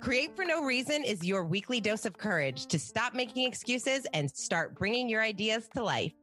[0.00, 4.30] Create for No Reason is your weekly dose of courage to stop making excuses and
[4.30, 6.14] start bringing your ideas to life.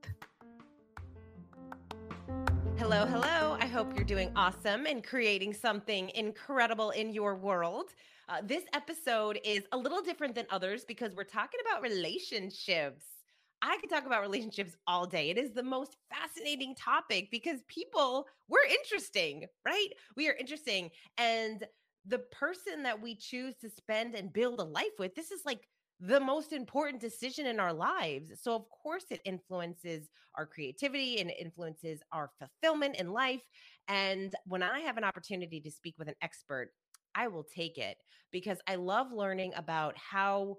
[2.77, 3.57] Hello, hello.
[3.59, 7.93] I hope you're doing awesome and creating something incredible in your world.
[8.27, 13.16] Uh, this episode is a little different than others because we're talking about relationships.
[13.62, 15.30] I could talk about relationships all day.
[15.30, 19.88] It is the most fascinating topic because people, we're interesting, right?
[20.16, 20.92] We are interesting.
[21.18, 21.65] And
[22.06, 25.68] the person that we choose to spend and build a life with, this is like
[26.00, 28.32] the most important decision in our lives.
[28.39, 33.42] So, of course, it influences our creativity and influences our fulfillment in life.
[33.88, 36.70] And when I have an opportunity to speak with an expert,
[37.16, 37.98] I will take it
[38.31, 40.58] because I love learning about how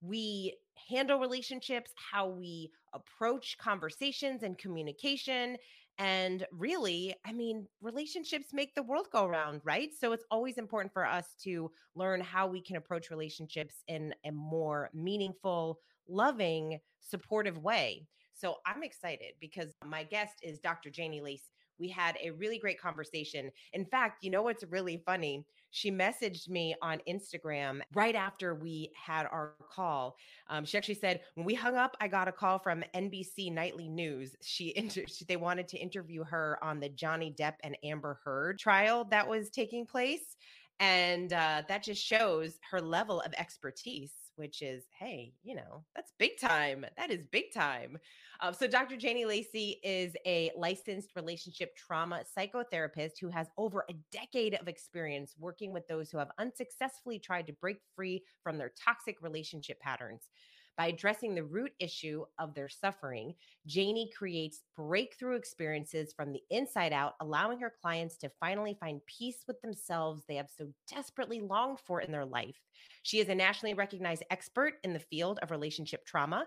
[0.00, 0.56] we
[0.88, 5.56] handle relationships, how we approach conversations and communication.
[5.98, 9.90] And really, I mean, relationships make the world go round, right?
[9.98, 14.30] So it's always important for us to learn how we can approach relationships in a
[14.30, 18.06] more meaningful, loving, supportive way.
[18.32, 20.88] So I'm excited because my guest is Dr.
[20.88, 21.44] Janie Lacey.
[21.78, 23.50] We had a really great conversation.
[23.72, 25.44] In fact, you know what's really funny?
[25.70, 30.16] She messaged me on Instagram right after we had our call.
[30.48, 33.88] Um, she actually said, when we hung up, I got a call from NBC Nightly
[33.88, 34.34] News.
[34.42, 39.04] She, inter- they wanted to interview her on the Johnny Depp and Amber Heard trial
[39.10, 40.36] that was taking place.
[40.80, 46.14] And uh, that just shows her level of expertise which is, hey, you know, that's
[46.18, 46.86] big time.
[46.96, 47.98] That is big time.
[48.40, 48.96] Um, so, Dr.
[48.96, 55.34] Janie Lacey is a licensed relationship trauma psychotherapist who has over a decade of experience
[55.38, 60.30] working with those who have unsuccessfully tried to break free from their toxic relationship patterns.
[60.80, 63.34] By addressing the root issue of their suffering,
[63.66, 69.44] Janie creates breakthrough experiences from the inside out, allowing her clients to finally find peace
[69.46, 72.56] with themselves they have so desperately longed for in their life.
[73.02, 76.46] She is a nationally recognized expert in the field of relationship trauma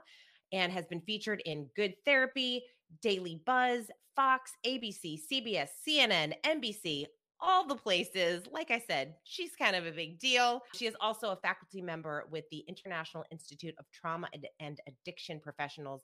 [0.51, 2.63] and has been featured in Good Therapy,
[3.03, 7.05] Daily Buzz, Fox, ABC, CBS, CNN, NBC,
[7.43, 8.43] all the places.
[8.51, 10.61] Like I said, she's kind of a big deal.
[10.73, 16.03] She is also a faculty member with the International Institute of Trauma and Addiction Professionals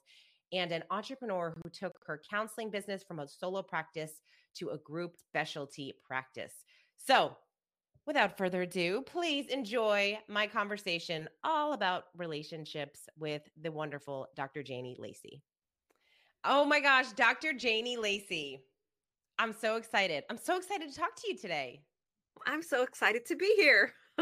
[0.52, 4.20] and an entrepreneur who took her counseling business from a solo practice
[4.56, 6.52] to a group specialty practice.
[6.96, 7.36] So,
[8.06, 14.62] without further ado, please enjoy my conversation all about relationships with the wonderful Dr.
[14.62, 15.42] Janie Lacey.
[16.44, 17.52] Oh my gosh, Dr.
[17.52, 18.60] Janie Lacey.
[19.40, 20.24] I'm so excited.
[20.28, 21.80] I'm so excited to talk to you today.
[22.46, 23.94] I'm so excited to be here.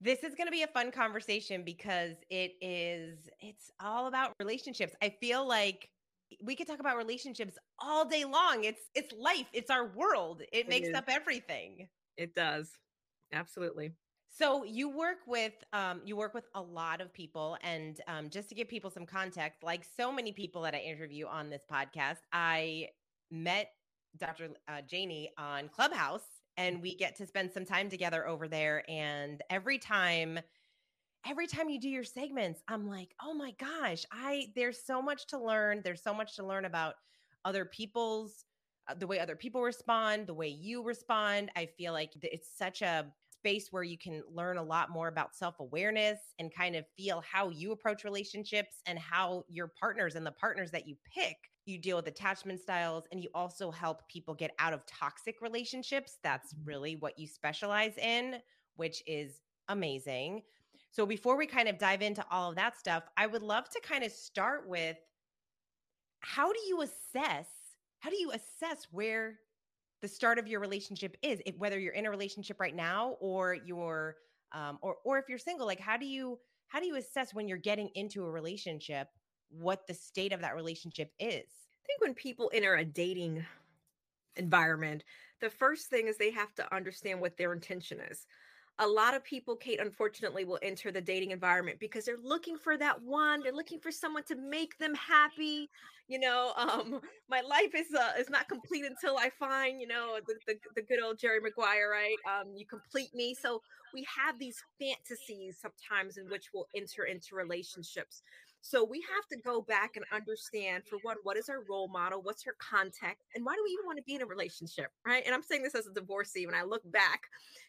[0.00, 4.94] this is going to be a fun conversation because it is it's all about relationships.
[5.00, 5.88] I feel like
[6.42, 8.64] we could talk about relationships all day long.
[8.64, 9.46] It's it's life.
[9.52, 10.42] It's our world.
[10.52, 10.94] It, it makes is.
[10.94, 11.86] up everything.
[12.16, 12.68] It does.
[13.32, 13.92] Absolutely.
[14.28, 18.48] So you work with um, you work with a lot of people, and um, just
[18.48, 22.18] to give people some context, like so many people that I interview on this podcast,
[22.32, 22.88] I
[23.30, 23.70] met
[24.18, 24.50] Dr.
[24.68, 26.24] Uh, Janie on Clubhouse,
[26.56, 28.84] and we get to spend some time together over there.
[28.88, 30.38] And every time,
[31.26, 35.26] every time you do your segments, I'm like, oh my gosh, I there's so much
[35.28, 35.82] to learn.
[35.84, 36.94] There's so much to learn about
[37.44, 38.44] other people's
[38.88, 41.50] uh, the way other people respond, the way you respond.
[41.56, 45.34] I feel like it's such a space where you can learn a lot more about
[45.34, 50.26] self awareness and kind of feel how you approach relationships and how your partners and
[50.26, 51.36] the partners that you pick
[51.70, 56.18] you deal with attachment styles and you also help people get out of toxic relationships.
[56.22, 56.68] That's mm-hmm.
[56.68, 58.36] really what you specialize in,
[58.76, 60.42] which is amazing.
[60.90, 63.80] So, before we kind of dive into all of that stuff, I would love to
[63.80, 64.96] kind of start with
[66.20, 67.48] how do you assess?
[68.00, 69.38] How do you assess where
[70.02, 73.54] the start of your relationship is, if, whether you're in a relationship right now or
[73.64, 74.16] you're,
[74.52, 75.66] um, or or if you're single?
[75.66, 79.08] Like, how do you how do you assess when you're getting into a relationship
[79.50, 81.44] what the state of that relationship is.
[81.82, 83.44] I think when people enter a dating
[84.36, 85.04] environment,
[85.40, 88.26] the first thing is they have to understand what their intention is.
[88.78, 92.78] A lot of people, Kate, unfortunately, will enter the dating environment because they're looking for
[92.78, 93.42] that one.
[93.42, 95.68] They're looking for someone to make them happy.
[96.08, 100.18] You know, um, my life is uh, is not complete until I find, you know,
[100.26, 102.16] the, the, the good old Jerry Maguire, right?
[102.26, 103.34] Um, you complete me.
[103.34, 103.60] So
[103.92, 108.22] we have these fantasies sometimes in which we'll enter into relationships
[108.62, 112.20] So we have to go back and understand for one, what is our role model?
[112.22, 113.26] What's her context?
[113.34, 114.88] And why do we even want to be in a relationship?
[115.06, 115.22] Right.
[115.24, 116.46] And I'm saying this as a divorcee.
[116.46, 117.22] When I look back,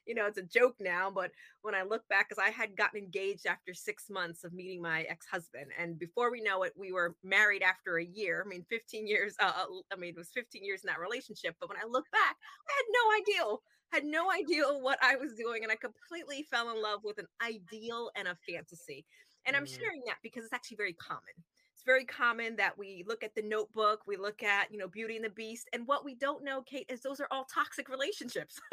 [0.05, 2.99] you know, it's a joke now, but when I look back, because I had gotten
[2.99, 5.67] engaged after six months of meeting my ex husband.
[5.79, 8.43] And before we know it, we were married after a year.
[8.45, 11.55] I mean, 15 years, uh, uh, I mean, it was 15 years in that relationship.
[11.59, 12.35] But when I look back,
[12.67, 13.57] I had no idea
[13.91, 17.27] had no idea what I was doing, and I completely fell in love with an
[17.45, 19.05] ideal and a fantasy.
[19.45, 19.79] And I'm mm.
[19.79, 21.35] sharing that because it's actually very common.
[21.73, 25.15] It's very common that we look at the notebook, we look at, you know, Beauty
[25.15, 25.67] and the Beast.
[25.73, 28.59] And what we don't know, Kate, is those are all toxic relationships.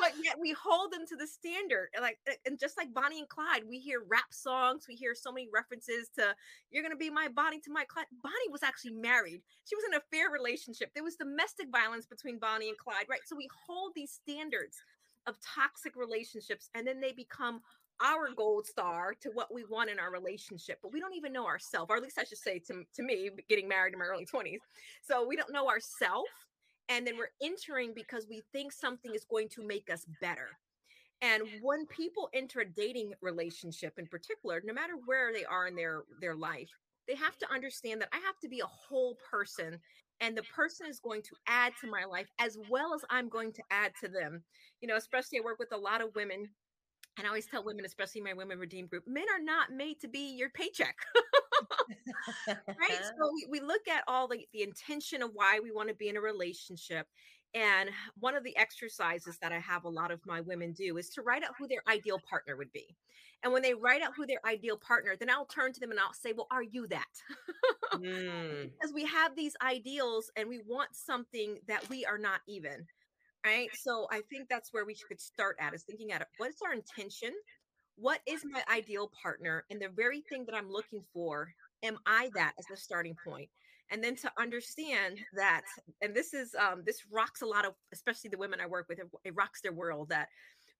[0.00, 1.88] but yet we hold them to the standard.
[2.00, 5.48] Like and just like Bonnie and Clyde, we hear rap songs, we hear so many
[5.54, 6.34] references to
[6.72, 8.06] you're gonna be my Bonnie to my Clyde.
[8.22, 9.40] Bonnie was actually married.
[9.64, 10.90] She was in a fair relationship.
[10.94, 13.20] There was domestic violence between Bonnie and Clyde, right?
[13.24, 14.76] So we hold these standards
[15.28, 17.60] of toxic relationships and then they become
[18.00, 21.46] our gold star to what we want in our relationship, but we don't even know
[21.46, 24.26] ourselves, or at least I should say to, to me, getting married in my early
[24.26, 24.60] 20s.
[25.02, 26.28] So we don't know ourselves.
[26.88, 30.48] And then we're entering because we think something is going to make us better.
[31.22, 35.76] And when people enter a dating relationship in particular, no matter where they are in
[35.76, 36.70] their, their life,
[37.06, 39.78] they have to understand that I have to be a whole person
[40.20, 43.52] and the person is going to add to my life as well as I'm going
[43.52, 44.42] to add to them.
[44.80, 46.48] You know, especially I work with a lot of women
[47.18, 50.08] and I always tell women, especially my women redeem group, men are not made to
[50.08, 50.96] be your paycheck.
[52.48, 53.00] right?
[53.18, 56.08] So we, we look at all the, the intention of why we want to be
[56.08, 57.06] in a relationship.
[57.54, 61.10] And one of the exercises that I have a lot of my women do is
[61.10, 62.96] to write out who their ideal partner would be.
[63.42, 66.00] And when they write out who their ideal partner, then I'll turn to them and
[66.00, 67.04] I'll say, Well, are you that?
[67.94, 68.70] mm.
[68.70, 72.86] Because we have these ideals and we want something that we are not even
[73.44, 73.68] right?
[73.74, 76.72] So i think that's where we could start at is thinking at it what's our
[76.72, 77.32] intention?
[77.96, 79.64] What is my ideal partner?
[79.70, 81.52] And the very thing that i'm looking for
[81.82, 83.48] am i that as the starting point?
[83.90, 85.62] And then to understand that
[86.00, 88.98] and this is um this rocks a lot of especially the women i work with
[88.98, 90.28] it, it rocks their world that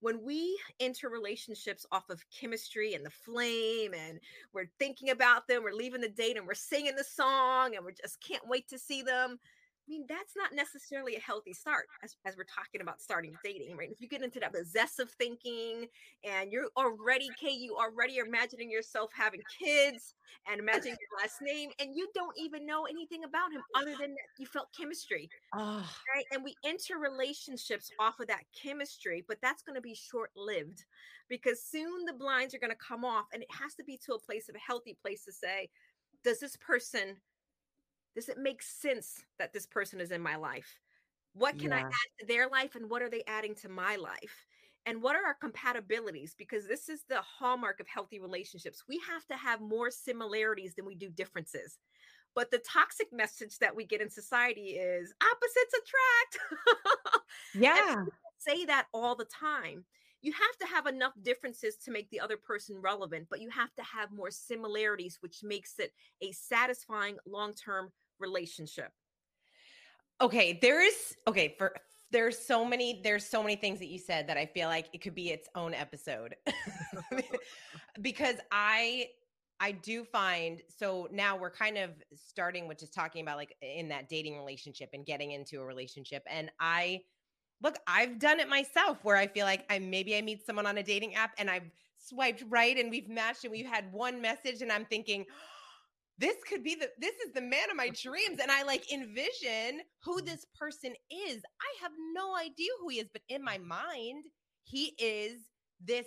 [0.01, 4.19] when we enter relationships off of chemistry and the flame and
[4.53, 7.93] we're thinking about them we're leaving the date and we're singing the song and we
[7.93, 9.39] just can't wait to see them
[9.85, 13.77] I mean, that's not necessarily a healthy start as, as we're talking about starting dating,
[13.77, 13.91] right?
[13.91, 15.87] If you get into that possessive thinking
[16.23, 20.15] and you're already, Kate, you already are imagining yourself having kids
[20.49, 24.11] and imagining your last name, and you don't even know anything about him other than
[24.11, 25.85] that you felt chemistry, oh.
[26.15, 26.25] right?
[26.33, 30.85] And we enter relationships off of that chemistry, but that's going to be short lived
[31.29, 34.15] because soon the blinds are going to come off, and it has to be to
[34.15, 35.69] a place of a healthy place to say,
[36.25, 37.17] does this person
[38.15, 40.79] does it make sense that this person is in my life?
[41.35, 41.79] What can yeah.
[41.79, 44.47] I add to their life and what are they adding to my life?
[44.85, 46.35] And what are our compatibilities?
[46.37, 48.85] Because this is the hallmark of healthy relationships.
[48.89, 51.79] We have to have more similarities than we do differences.
[52.35, 55.75] But the toxic message that we get in society is opposites
[56.35, 57.25] attract.
[57.55, 58.05] yeah.
[58.39, 59.85] say that all the time.
[60.23, 63.75] You have to have enough differences to make the other person relevant, but you have
[63.75, 67.91] to have more similarities, which makes it a satisfying long term
[68.23, 68.91] relationship?
[70.21, 71.75] Okay, there is okay for
[72.13, 75.03] there's so many there's so many things that you said that I feel like it
[75.03, 76.37] could be its own episode.
[78.01, 79.09] because I
[79.59, 83.89] I do find so now we're kind of starting with just talking about like in
[83.89, 87.03] that dating relationship and getting into a relationship and I
[87.63, 90.79] look I've done it myself where I feel like I maybe I meet someone on
[90.79, 94.63] a dating app and I've swiped right and we've matched and we've had one message
[94.63, 95.25] and I'm thinking
[96.19, 99.81] this could be the this is the man of my dreams and i like envision
[100.05, 100.27] who mm-hmm.
[100.27, 104.25] this person is i have no idea who he is but in my mind
[104.65, 105.41] he is
[105.85, 106.07] this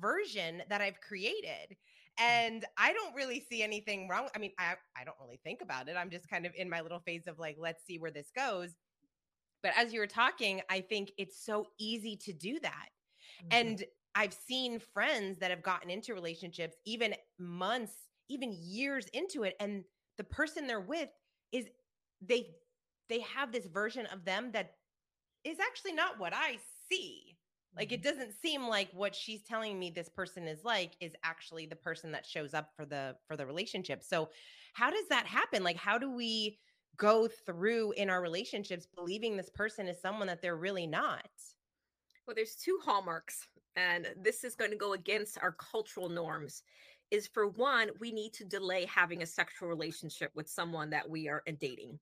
[0.00, 1.76] version that i've created mm.
[2.18, 5.88] and i don't really see anything wrong i mean i i don't really think about
[5.88, 8.30] it i'm just kind of in my little phase of like let's see where this
[8.34, 8.70] goes
[9.62, 12.88] but as you were talking i think it's so easy to do that
[13.42, 13.48] mm-hmm.
[13.52, 13.84] and
[14.14, 17.92] i've seen friends that have gotten into relationships even months
[18.28, 19.84] even years into it and
[20.16, 21.08] the person they're with
[21.52, 21.66] is
[22.20, 22.46] they
[23.08, 24.72] they have this version of them that
[25.44, 26.58] is actually not what I
[26.90, 27.36] see.
[27.76, 28.08] Like it mm-hmm.
[28.08, 32.12] doesn't seem like what she's telling me this person is like is actually the person
[32.12, 34.02] that shows up for the for the relationship.
[34.02, 34.30] So
[34.74, 35.64] how does that happen?
[35.64, 36.58] Like how do we
[36.96, 41.28] go through in our relationships believing this person is someone that they're really not?
[42.26, 46.62] Well, there's two hallmarks and this is going to go against our cultural norms
[47.14, 51.28] is for one, we need to delay having a sexual relationship with someone that we
[51.28, 51.98] are uh, dating.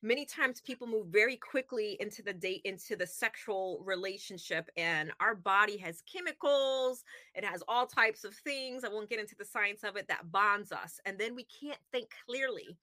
[0.00, 5.34] Many times people move very quickly into the date into the sexual relationship and our
[5.34, 7.04] body has chemicals
[7.34, 10.30] it has all types of things i won't get into the science of it that
[10.30, 12.76] bonds us and then we can't think clearly.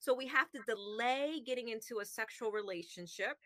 [0.00, 3.38] So we have to delay getting into a sexual relationship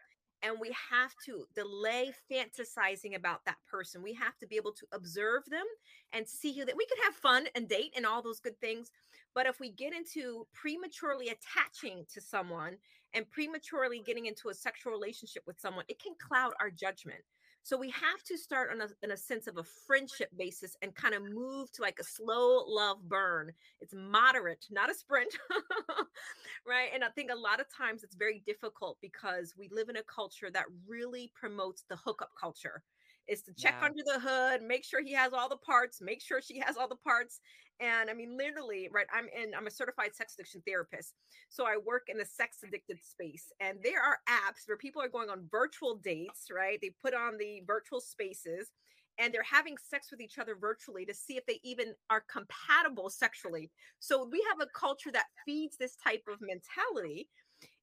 [0.42, 4.02] and we have to delay fantasizing about that person.
[4.02, 5.64] We have to be able to observe them
[6.12, 8.90] and see who that we could have fun and date and all those good things.
[9.34, 12.76] But if we get into prematurely attaching to someone
[13.14, 17.22] and prematurely getting into a sexual relationship with someone, it can cloud our judgment.
[17.64, 20.94] So we have to start on a, in a sense of a friendship basis and
[20.94, 23.52] kind of move to like a slow love burn.
[23.80, 25.36] It's moderate, not a sprint,
[26.66, 26.88] right?
[26.92, 30.02] And I think a lot of times it's very difficult because we live in a
[30.02, 32.82] culture that really promotes the hookup culture
[33.28, 33.86] is to check yeah.
[33.86, 36.88] under the hood, make sure he has all the parts, make sure she has all
[36.88, 37.40] the parts.
[37.80, 39.06] And I mean, literally, right?
[39.12, 41.14] I'm in, I'm a certified sex addiction therapist.
[41.48, 43.52] So I work in the sex addicted space.
[43.60, 46.78] And there are apps where people are going on virtual dates, right?
[46.80, 48.70] They put on the virtual spaces
[49.18, 53.10] and they're having sex with each other virtually to see if they even are compatible
[53.10, 53.70] sexually.
[53.98, 57.28] So we have a culture that feeds this type of mentality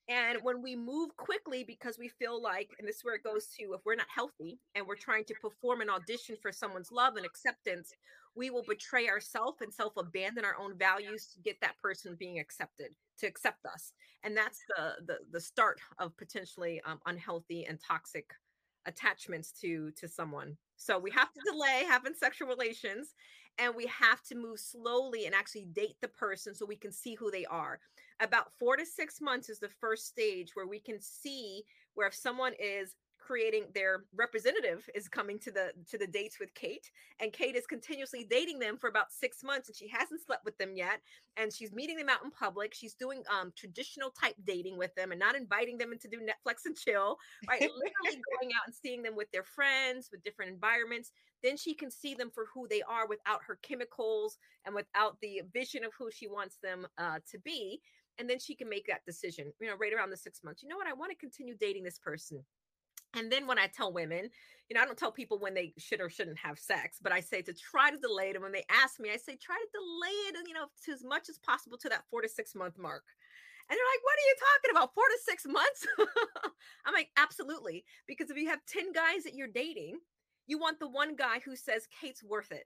[0.09, 3.45] and when we move quickly because we feel like, and this is where it goes
[3.59, 7.15] to if we're not healthy and we're trying to perform an audition for someone's love
[7.15, 7.93] and acceptance,
[8.35, 12.39] we will betray ourselves and self abandon our own values to get that person being
[12.39, 12.87] accepted,
[13.19, 13.93] to accept us.
[14.23, 18.31] And that's the the, the start of potentially um, unhealthy and toxic
[18.87, 20.57] attachments to to someone.
[20.77, 23.13] So we have to delay having sexual relations
[23.59, 27.13] and we have to move slowly and actually date the person so we can see
[27.15, 27.79] who they are
[28.19, 32.13] about four to six months is the first stage where we can see where if
[32.13, 37.31] someone is creating their representative is coming to the to the dates with Kate and
[37.31, 40.75] Kate is continuously dating them for about 6 months and she hasn't slept with them
[40.75, 41.01] yet
[41.37, 42.73] and she's meeting them out in public.
[42.73, 46.17] She's doing um traditional type dating with them and not inviting them in to do
[46.17, 47.61] Netflix and chill right?
[47.61, 51.11] Literally going out and seeing them with their friends with different environments.
[51.43, 55.41] Then she can see them for who they are without her chemicals and without the
[55.53, 57.79] vision of who she wants them uh, to be
[58.19, 60.69] and then she can make that decision you know right around the six months you
[60.69, 62.43] know what i want to continue dating this person
[63.15, 64.29] and then when I tell women,
[64.69, 67.21] you know, I don't tell people when they should or shouldn't have sex, but I
[67.21, 68.35] say to try to delay it.
[68.35, 71.03] And when they ask me, I say try to delay it, you know, to as
[71.03, 73.03] much as possible to that four to six month mark.
[73.69, 74.93] And they're like, what are you talking about?
[74.93, 75.87] Four to six months?
[76.85, 77.83] I'm like, absolutely.
[78.07, 79.99] Because if you have 10 guys that you're dating,
[80.47, 82.65] you want the one guy who says, Kate's worth it.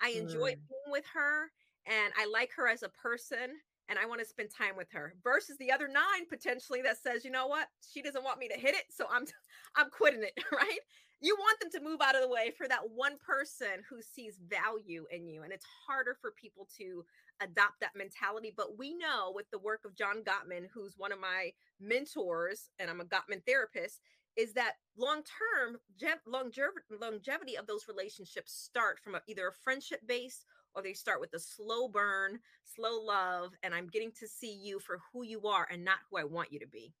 [0.00, 0.68] I enjoy mm.
[0.68, 1.50] being with her
[1.86, 3.50] and I like her as a person
[3.88, 7.24] and I want to spend time with her versus the other nine potentially that says,
[7.24, 9.24] you know what, she doesn't want me to hit it, so I'm
[9.76, 10.78] I'm quitting it, right?
[11.20, 14.38] You want them to move out of the way for that one person who sees
[14.46, 17.04] value in you, and it's harder for people to
[17.40, 18.52] adopt that mentality.
[18.54, 22.90] But we know with the work of John Gottman, who's one of my mentors, and
[22.90, 24.00] I'm a Gottman therapist,
[24.36, 25.78] is that long term
[26.26, 31.32] longevity of those relationships start from a, either a friendship base or they start with
[31.34, 35.66] a slow burn, slow love, and I'm getting to see you for who you are
[35.70, 36.92] and not who I want you to be.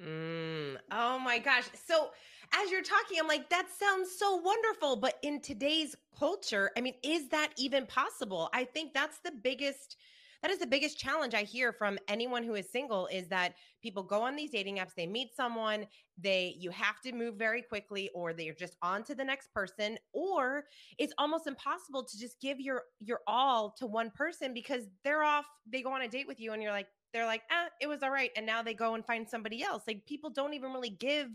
[0.00, 0.78] Mm.
[0.90, 1.64] Oh my gosh.
[1.86, 2.10] So,
[2.54, 4.96] as you're talking, I'm like, that sounds so wonderful.
[4.96, 8.48] But in today's culture, I mean, is that even possible?
[8.52, 9.96] I think that's the biggest
[10.42, 14.02] that is the biggest challenge I hear from anyone who is single is that people
[14.02, 15.86] go on these dating apps, they meet someone,
[16.18, 19.98] they you have to move very quickly or they're just on to the next person
[20.12, 20.64] or
[20.98, 25.46] it's almost impossible to just give your your all to one person because they're off,
[25.66, 28.02] they go on a date with you and you're like they're like, "Ah, it was
[28.02, 29.82] all right." And now they go and find somebody else.
[29.86, 31.28] Like people don't even really give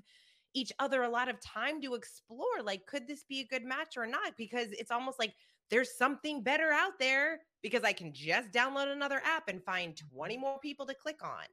[0.54, 3.96] each other a lot of time to explore like could this be a good match
[3.98, 5.34] or not because it's almost like
[5.70, 10.38] there's something better out there because I can just download another app and find 20
[10.38, 11.48] more people to click on.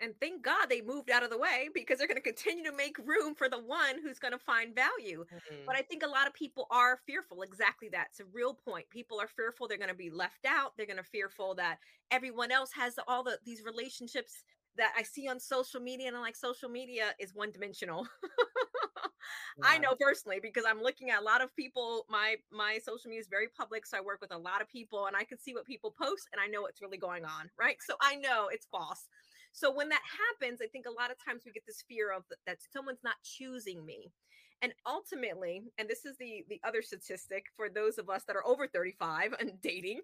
[0.00, 2.76] And thank God they moved out of the way because they're going to continue to
[2.76, 5.20] make room for the one who's going to find value.
[5.20, 5.62] Mm-hmm.
[5.66, 7.42] But I think a lot of people are fearful.
[7.42, 8.08] Exactly that.
[8.10, 8.90] It's a real point.
[8.90, 10.72] People are fearful they're going to be left out.
[10.76, 11.78] They're going to fearful that
[12.10, 14.42] everyone else has all the these relationships
[14.76, 18.04] that I see on social media and I'm like social media is one dimensional.
[19.58, 19.64] yeah.
[19.68, 22.06] I know personally because I'm looking at a lot of people.
[22.08, 25.06] My my social media is very public, so I work with a lot of people,
[25.06, 27.76] and I can see what people post, and I know what's really going on, right?
[27.86, 29.08] So I know it's false.
[29.52, 32.24] So when that happens, I think a lot of times we get this fear of
[32.46, 34.10] that someone's not choosing me.
[34.62, 38.46] And ultimately, and this is the the other statistic for those of us that are
[38.46, 40.00] over 35 and dating,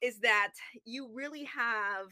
[0.00, 0.52] is that
[0.84, 2.08] you really have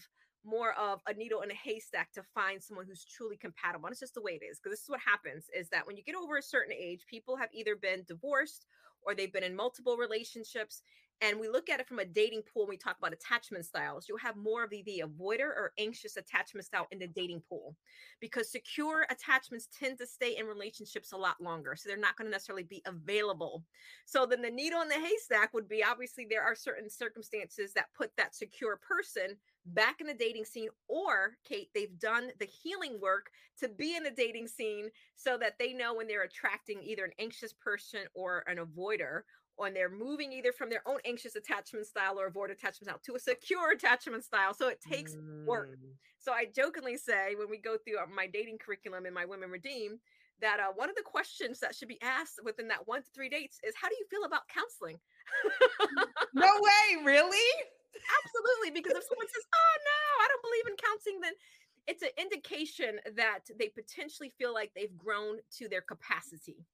[0.48, 3.86] more of a needle in a haystack to find someone who's truly compatible.
[3.86, 4.58] And it's just the way it is.
[4.58, 7.36] Because this is what happens is that when you get over a certain age, people
[7.36, 8.66] have either been divorced
[9.02, 10.82] or they've been in multiple relationships
[11.20, 14.18] and we look at it from a dating pool we talk about attachment styles you'll
[14.18, 17.74] have more of the, the avoider or anxious attachment style in the dating pool
[18.20, 22.26] because secure attachments tend to stay in relationships a lot longer so they're not going
[22.26, 23.64] to necessarily be available
[24.04, 27.86] so then the needle in the haystack would be obviously there are certain circumstances that
[27.96, 29.36] put that secure person
[29.74, 34.02] back in the dating scene or kate they've done the healing work to be in
[34.02, 38.44] the dating scene so that they know when they're attracting either an anxious person or
[38.46, 39.22] an avoider
[39.66, 43.16] and they're moving either from their own anxious attachment style or avoid attachment style to
[43.16, 44.54] a secure attachment style.
[44.54, 45.44] So it takes mm.
[45.46, 45.76] work.
[46.18, 49.50] So I jokingly say when we go through uh, my dating curriculum in my Women
[49.50, 49.98] Redeem
[50.40, 53.28] that uh, one of the questions that should be asked within that one to three
[53.28, 54.98] dates is how do you feel about counseling?
[56.34, 57.38] no way, really?
[57.98, 58.70] Absolutely.
[58.70, 61.34] Because if someone says, oh no, I don't believe in counseling, then
[61.86, 66.66] it's an indication that they potentially feel like they've grown to their capacity.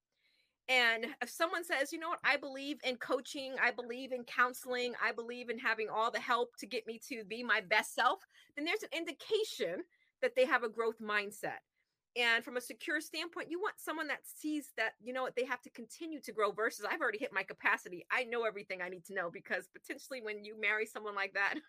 [0.69, 4.95] And if someone says, you know what, I believe in coaching, I believe in counseling,
[5.03, 8.21] I believe in having all the help to get me to be my best self,
[8.57, 9.85] then there's an indication
[10.23, 11.61] that they have a growth mindset.
[12.17, 15.45] And from a secure standpoint, you want someone that sees that, you know what, they
[15.45, 18.07] have to continue to grow versus I've already hit my capacity.
[18.13, 21.55] I know everything I need to know because potentially when you marry someone like that,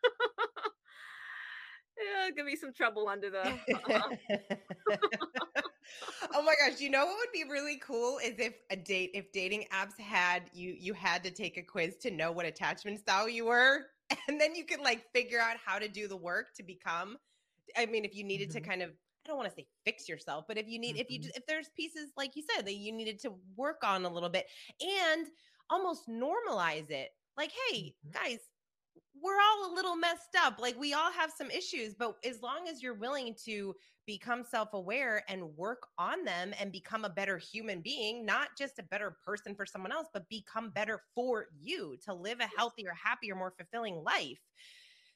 [1.98, 3.48] yeah, give me some trouble under the.
[3.48, 4.16] Uh-huh.
[6.34, 6.80] oh my gosh!
[6.80, 10.44] You know what would be really cool is if a date, if dating apps had
[10.54, 13.86] you, you had to take a quiz to know what attachment style you were,
[14.28, 17.18] and then you could like figure out how to do the work to become.
[17.78, 18.60] I mean, if you needed mm-hmm.
[18.60, 18.92] to kind of
[19.26, 21.02] I don't want to say fix yourself, but if you need, mm-hmm.
[21.02, 24.10] if you, if there's pieces, like you said, that you needed to work on a
[24.10, 24.48] little bit
[24.80, 25.28] and
[25.70, 27.10] almost normalize it.
[27.38, 28.12] Like, hey, mm-hmm.
[28.12, 28.40] guys,
[29.22, 30.60] we're all a little messed up.
[30.60, 33.74] Like we all have some issues, but as long as you're willing to
[34.06, 38.78] become self aware and work on them and become a better human being, not just
[38.80, 42.94] a better person for someone else, but become better for you to live a healthier,
[43.04, 44.40] happier, more fulfilling life.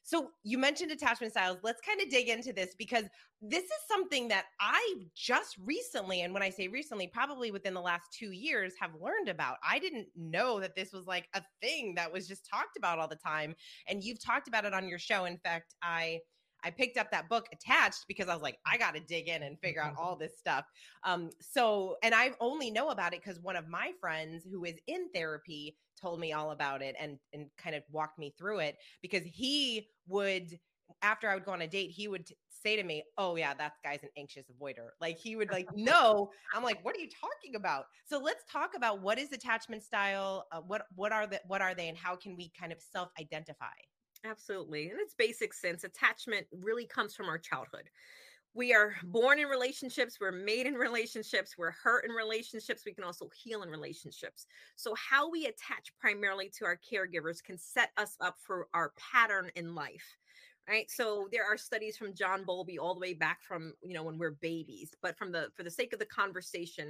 [0.02, 1.58] So you mentioned attachment styles.
[1.62, 3.04] Let's kind of dig into this because
[3.42, 7.80] this is something that I just recently, and when I say recently, probably within the
[7.80, 9.56] last two years, have learned about.
[9.68, 13.08] I didn't know that this was like a thing that was just talked about all
[13.08, 13.54] the time.
[13.88, 15.24] And you've talked about it on your show.
[15.24, 16.20] In fact, I
[16.64, 19.42] I picked up that book attached because I was like, I got to dig in
[19.42, 20.64] and figure out all this stuff.
[21.04, 24.76] Um, so, and I only know about it because one of my friends who is
[24.86, 28.76] in therapy told me all about it and and kind of walked me through it
[29.02, 30.58] because he would
[31.02, 33.74] after I would go on a date, he would say to me, "Oh yeah, that
[33.84, 37.56] guy's an anxious avoider." Like he would like, "No." I'm like, "What are you talking
[37.56, 41.62] about?" So let's talk about what is attachment style, uh, what what are the what
[41.62, 43.66] are they and how can we kind of self-identify?
[44.24, 44.90] Absolutely.
[44.90, 47.88] In its basic sense, attachment really comes from our childhood.
[48.54, 53.04] We are born in relationships, we're made in relationships, we're hurt in relationships, we can
[53.04, 54.46] also heal in relationships.
[54.76, 59.50] So, how we attach primarily to our caregivers can set us up for our pattern
[59.56, 60.18] in life
[60.68, 64.02] right so there are studies from john bowlby all the way back from you know
[64.02, 66.88] when we're babies but from the for the sake of the conversation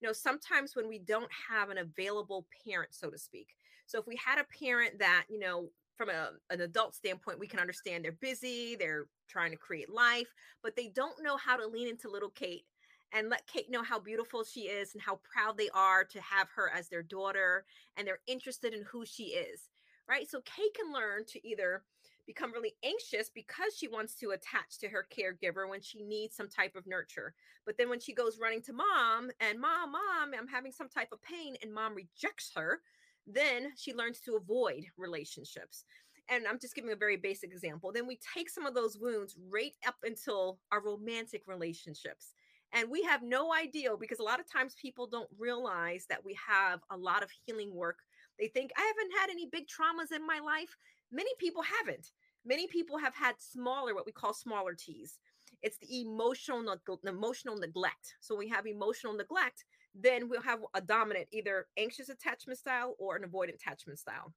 [0.00, 4.06] you know sometimes when we don't have an available parent so to speak so if
[4.06, 8.02] we had a parent that you know from a, an adult standpoint, we can understand
[8.02, 10.28] they're busy, they're trying to create life,
[10.62, 12.64] but they don't know how to lean into little Kate
[13.12, 16.48] and let Kate know how beautiful she is and how proud they are to have
[16.56, 17.66] her as their daughter
[17.98, 19.68] and they're interested in who she is.
[20.08, 20.26] Right.
[20.26, 21.82] So Kate can learn to either
[22.26, 26.48] become really anxious because she wants to attach to her caregiver when she needs some
[26.48, 27.34] type of nurture.
[27.66, 31.08] But then when she goes running to mom and mom, mom, I'm having some type
[31.12, 32.80] of pain and mom rejects her,
[33.26, 35.84] then she learns to avoid relationships.
[36.28, 37.90] And I'm just giving a very basic example.
[37.92, 42.34] Then we take some of those wounds right up until our romantic relationships.
[42.72, 46.38] And we have no idea because a lot of times people don't realize that we
[46.46, 47.98] have a lot of healing work.
[48.38, 50.76] They think, I haven't had any big traumas in my life.
[51.10, 52.12] Many people haven't.
[52.46, 55.18] Many people have had smaller, what we call smaller T's.
[55.62, 56.64] It's the emotional,
[57.04, 58.14] emotional neglect.
[58.20, 63.16] So we have emotional neglect then we'll have a dominant either anxious attachment style or
[63.16, 64.32] an avoidant attachment style.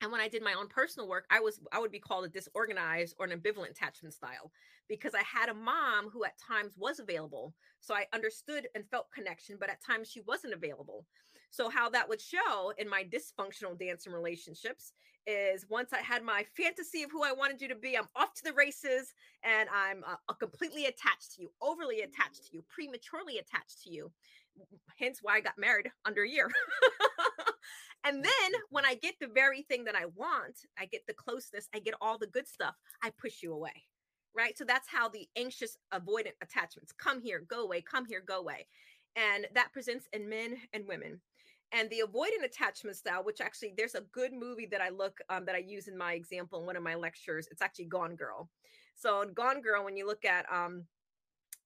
[0.00, 2.28] And when I did my own personal work, I was I would be called a
[2.28, 4.52] disorganized or an ambivalent attachment style
[4.88, 7.54] because I had a mom who at times was available.
[7.80, 11.04] So I understood and felt connection, but at times she wasn't available.
[11.50, 14.92] So how that would show in my dysfunctional dancing relationships
[15.26, 18.34] is once I had my fantasy of who I wanted you to be, I'm off
[18.34, 23.38] to the races and I'm uh, completely attached to you, overly attached to you, prematurely
[23.38, 24.10] attached to you
[24.98, 26.48] hence why I got married under a year.
[28.04, 31.68] and then when I get the very thing that I want, I get the closeness,
[31.74, 33.84] I get all the good stuff, I push you away.
[34.36, 34.56] Right.
[34.56, 38.66] So that's how the anxious avoidant attachments come here, go away, come here, go away.
[39.16, 41.20] And that presents in men and women.
[41.72, 45.44] And the avoidant attachment style, which actually there's a good movie that I look um,
[45.46, 47.48] that I use in my example in one of my lectures.
[47.50, 48.48] It's actually Gone Girl.
[48.94, 50.84] So in Gone Girl, when you look at um,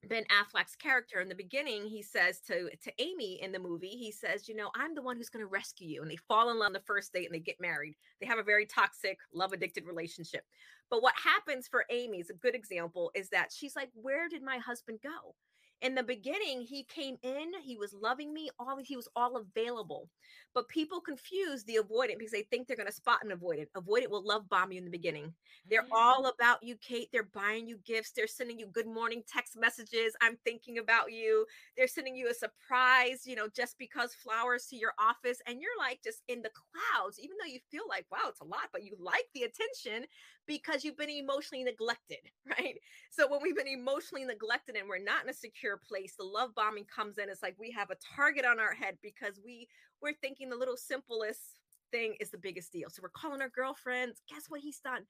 [0.05, 4.11] Ben Affleck's character in the beginning, he says to to Amy in the movie, he
[4.11, 6.59] says, "You know, I'm the one who's going to rescue you." And they fall in
[6.59, 7.97] love on the first date and they get married.
[8.21, 10.45] They have a very toxic, love addicted relationship.
[10.91, 14.43] But what happens for Amy is a good example is that she's like, "Where did
[14.43, 15.37] my husband go?"
[15.83, 20.09] In the beginning he came in he was loving me all he was all available.
[20.55, 23.67] But people confuse the avoidant because they think they're going to spot an avoidant.
[23.77, 25.33] Avoidant will love bomb you in the beginning.
[25.69, 25.93] They're mm-hmm.
[25.95, 27.09] all about you kate.
[27.13, 28.13] They're buying you gifts.
[28.13, 30.15] They're sending you good morning text messages.
[30.21, 31.47] I'm thinking about you.
[31.77, 35.39] They're sending you a surprise you know just because flowers to your office.
[35.47, 38.45] And you're like just in the clouds even though you feel like wow it's a
[38.45, 40.07] lot but you like the attention
[40.47, 42.19] because you've been emotionally neglected
[42.59, 42.77] right?
[43.11, 46.55] So when we've been emotionally neglected and we're not in a secure place the love
[46.55, 47.29] bombing comes in.
[47.29, 49.69] It's like we have a target on our head because we
[50.01, 51.59] we're thinking the little simplest
[51.93, 52.89] thing is the biggest deal.
[52.89, 54.23] So we're calling our girlfriends.
[54.29, 55.03] Guess what he's done?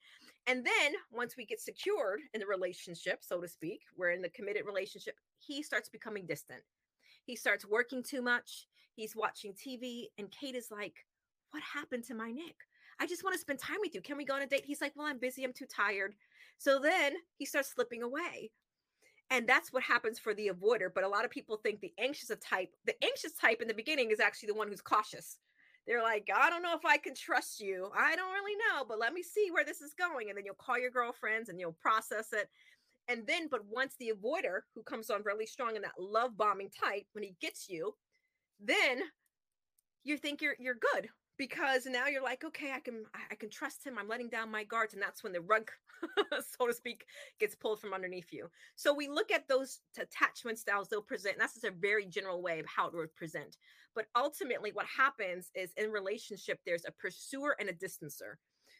[0.47, 4.29] And then once we get secured in the relationship so to speak we're in the
[4.29, 6.61] committed relationship he starts becoming distant.
[7.25, 8.67] He starts working too much.
[8.95, 10.93] He's watching tv and kate is like
[11.51, 12.55] what happened to my nick
[12.99, 14.01] I just want to spend time with you.
[14.01, 14.65] Can we go on a date?
[14.65, 15.43] He's like, Well, I'm busy.
[15.43, 16.15] I'm too tired.
[16.57, 18.51] So then he starts slipping away.
[19.29, 20.89] And that's what happens for the avoider.
[20.93, 24.11] But a lot of people think the anxious type, the anxious type in the beginning
[24.11, 25.37] is actually the one who's cautious.
[25.87, 27.89] They're like, I don't know if I can trust you.
[27.97, 30.29] I don't really know, but let me see where this is going.
[30.29, 32.47] And then you'll call your girlfriends and you'll process it.
[33.09, 36.69] And then, but once the avoider who comes on really strong in that love bombing
[36.69, 37.95] type, when he gets you,
[38.61, 39.01] then
[40.03, 43.85] you think you're you're good because now you're like okay i can i can trust
[43.85, 45.69] him i'm letting down my guards and that's when the rug
[46.57, 47.05] so to speak
[47.39, 48.49] gets pulled from underneath you.
[48.75, 52.59] So we look at those attachment styles they'll present that's just a very general way
[52.59, 53.57] of how it would present.
[53.95, 58.35] But ultimately what happens is in relationship there's a pursuer and a distancer.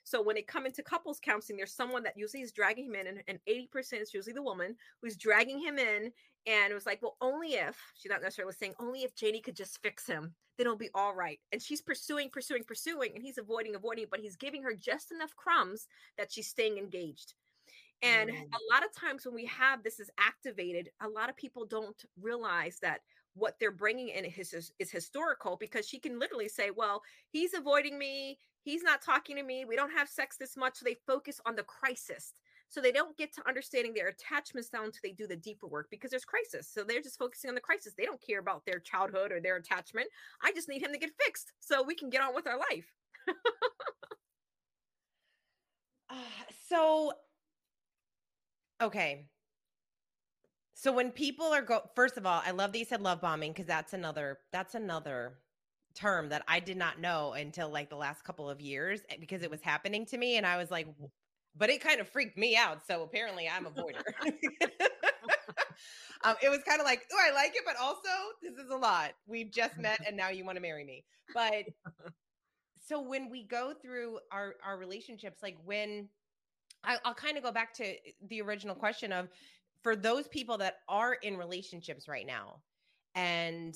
[0.06, 3.08] So when it come into couples counseling, there's someone that usually is dragging him in,
[3.08, 6.12] and, and 80% is usually the woman who's dragging him in.
[6.46, 9.56] And it was like, well, only if she's not necessarily saying, only if Janie could
[9.56, 11.40] just fix him, then it'll be all right.
[11.52, 15.36] And she's pursuing, pursuing, pursuing, and he's avoiding, avoiding, but he's giving her just enough
[15.36, 15.88] crumbs
[16.18, 17.34] that she's staying engaged.
[18.02, 18.36] And mm.
[18.36, 22.04] a lot of times when we have this is activated, a lot of people don't
[22.22, 23.00] realize that
[23.36, 27.54] what they're bringing in is, is, is historical because she can literally say, well, he's
[27.54, 28.38] avoiding me.
[28.62, 29.66] He's not talking to me.
[29.66, 30.76] We don't have sex this much.
[30.76, 32.34] So they focus on the crisis.
[32.74, 35.90] So they don't get to understanding their attachments down until they do the deeper work
[35.92, 36.68] because there's crisis.
[36.68, 37.94] So they're just focusing on the crisis.
[37.96, 40.08] They don't care about their childhood or their attachment.
[40.42, 42.92] I just need him to get fixed so we can get on with our life.
[46.10, 46.16] uh,
[46.68, 47.14] so,
[48.82, 49.28] okay.
[50.74, 53.52] So when people are go first of all, I love that you said love bombing
[53.52, 55.38] because that's another that's another
[55.94, 59.44] term that I did not know until like the last couple of years eh, because
[59.44, 60.88] it was happening to me and I was like
[61.56, 62.86] but it kind of freaked me out.
[62.88, 64.04] So apparently I'm a voider.
[66.24, 68.10] um, it was kind of like, oh, I like it, but also
[68.42, 69.12] this is a lot.
[69.28, 71.04] We've just met and now you want to marry me.
[71.34, 71.66] But
[72.88, 76.10] so when we go through our our relationships, like when
[76.84, 77.94] I, I'll kind of go back to
[78.30, 79.30] the original question of
[79.84, 82.62] for those people that are in relationships right now
[83.16, 83.76] and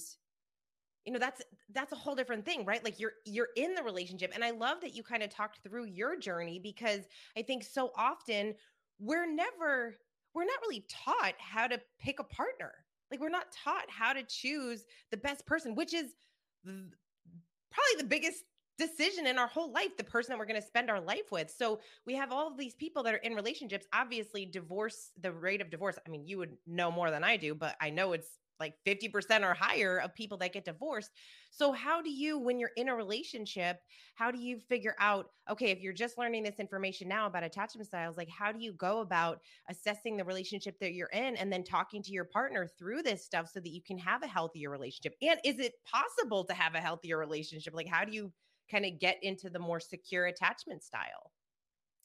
[1.06, 1.42] you know that's
[1.74, 2.84] that's a whole different thing right?
[2.84, 5.86] Like you're you're in the relationship and i love that you kind of talked through
[5.86, 7.02] your journey because
[7.38, 8.54] i think so often
[9.00, 9.98] we're never
[10.34, 12.72] we're not really taught how to pick a partner.
[13.10, 16.14] Like we're not taught how to choose the best person which is
[16.66, 16.78] th-
[17.72, 18.44] probably the biggest
[18.78, 21.50] decision in our whole life the person that we're going to spend our life with.
[21.50, 25.62] So we have all of these people that are in relationships obviously divorce the rate
[25.62, 28.38] of divorce i mean you would know more than i do but i know it's
[28.60, 31.12] like 50% or higher of people that get divorced.
[31.52, 33.80] So, how do you, when you're in a relationship,
[34.16, 37.88] how do you figure out, okay, if you're just learning this information now about attachment
[37.88, 39.40] styles, like how do you go about
[39.70, 43.50] assessing the relationship that you're in and then talking to your partner through this stuff
[43.52, 45.16] so that you can have a healthier relationship?
[45.22, 47.74] And is it possible to have a healthier relationship?
[47.76, 48.32] Like, how do you
[48.70, 51.32] kind of get into the more secure attachment style?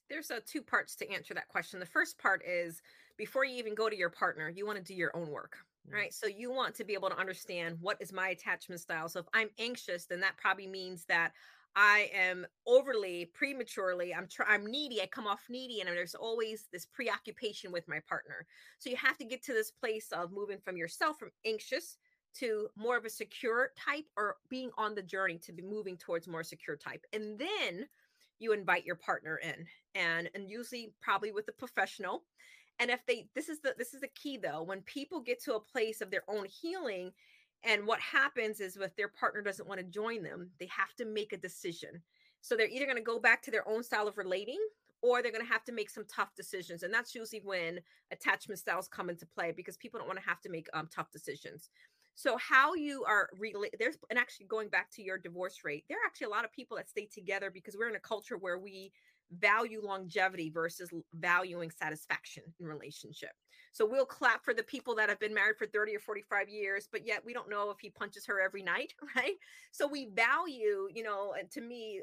[0.09, 1.81] There's a two parts to answer that question.
[1.81, 2.83] The first part is
[3.17, 5.57] before you even go to your partner, you want to do your own work
[5.91, 6.13] right?
[6.13, 9.09] So you want to be able to understand what is my attachment style.
[9.09, 11.33] So if i'm anxious then that probably means that
[11.75, 16.69] i am overly prematurely i'm tr- i'm needy i come off needy and there's always
[16.73, 18.47] this preoccupation with my partner.
[18.79, 21.97] So you have to get to this place of moving from yourself from anxious
[22.35, 26.27] to more of a secure type or being on the journey to be moving towards
[26.27, 27.05] more secure type.
[27.13, 27.87] And then
[28.39, 32.25] you invite your partner in and and usually probably with a professional
[32.83, 35.55] and if they this is the this is the key though when people get to
[35.55, 37.13] a place of their own healing
[37.65, 41.07] And what happens is if their partner doesn't want to join them, they have to
[41.07, 42.03] make a decision.
[42.43, 44.61] So they're either going to go back to their own style of relating
[45.03, 46.83] or they're going to have to make some tough decisions.
[46.85, 47.81] And that's usually when
[48.13, 51.11] attachment styles come into play because people don't want to have to make um, tough
[51.13, 51.71] decisions.
[52.15, 55.99] So how you are really there's and actually going back to your divorce rate, there
[55.99, 58.59] are actually a lot of people that stay together because we're in a culture where
[58.59, 58.93] we
[59.39, 63.31] value longevity versus valuing satisfaction in relationship.
[63.73, 66.89] So we'll clap for the people that have been married for 30 or 45 years,
[66.93, 69.37] but yet we don't know if he punches her every night, right?
[69.71, 72.03] So we value, you know, and to me,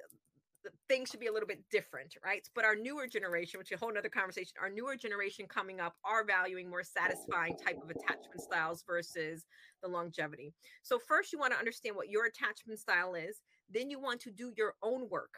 [0.87, 2.47] things should be a little bit different, right?
[2.53, 5.95] But our newer generation, which is a whole nother conversation, our newer generation coming up
[6.03, 9.45] are valuing more satisfying type of attachment styles versus
[9.81, 10.53] the longevity.
[10.81, 13.41] So first you want to understand what your attachment style is.
[13.69, 15.35] Then you want to do your own work.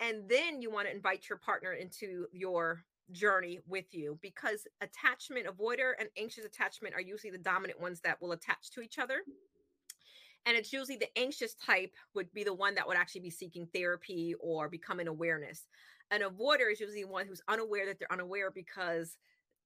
[0.00, 5.46] And then you want to invite your partner into your journey with you because attachment
[5.46, 9.22] avoider and anxious attachment are usually the dominant ones that will attach to each other
[10.48, 13.68] and it's usually the anxious type would be the one that would actually be seeking
[13.74, 15.66] therapy or becoming awareness.
[16.10, 19.18] An avoider is usually one who's unaware that they're unaware because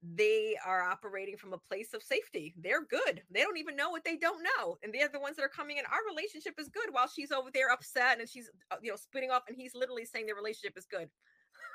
[0.03, 2.53] they are operating from a place of safety.
[2.57, 3.21] They're good.
[3.31, 4.77] They don't even know what they don't know.
[4.83, 5.85] And they're the ones that are coming in.
[5.85, 9.31] Our relationship is good while she's over there upset and she's, uh, you know, spitting
[9.31, 11.09] off and he's literally saying their relationship is good.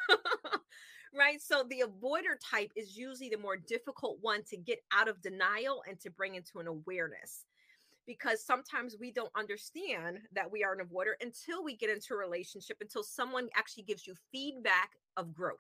[1.15, 1.41] right?
[1.41, 5.83] So the avoider type is usually the more difficult one to get out of denial
[5.89, 7.47] and to bring into an awareness
[8.07, 12.17] because sometimes we don't understand that we are an avoider until we get into a
[12.17, 15.59] relationship, until someone actually gives you feedback of growth.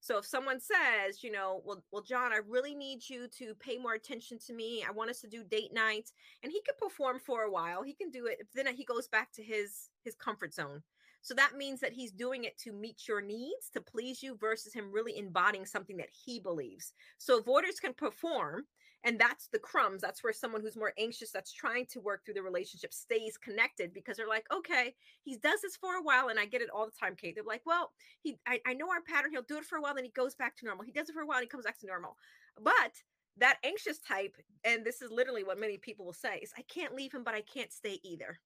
[0.00, 3.76] So if someone says, you know, well, well, John, I really need you to pay
[3.76, 4.82] more attention to me.
[4.86, 7.82] I want us to do date nights, and he can perform for a while.
[7.82, 8.46] He can do it.
[8.54, 10.82] Then he goes back to his his comfort zone.
[11.22, 14.72] So that means that he's doing it to meet your needs, to please you, versus
[14.72, 16.94] him really embodying something that he believes.
[17.18, 18.64] So avoiders can perform
[19.04, 22.34] and that's the crumbs that's where someone who's more anxious that's trying to work through
[22.34, 26.38] the relationship stays connected because they're like okay he does this for a while and
[26.38, 27.34] i get it all the time kate.
[27.34, 29.94] They're like well he I, I know our pattern he'll do it for a while
[29.94, 30.84] then he goes back to normal.
[30.84, 32.16] He does it for a while and he comes back to normal.
[32.62, 32.92] But
[33.38, 36.96] that anxious type and this is literally what many people will say is i can't
[36.96, 38.38] leave him but i can't stay either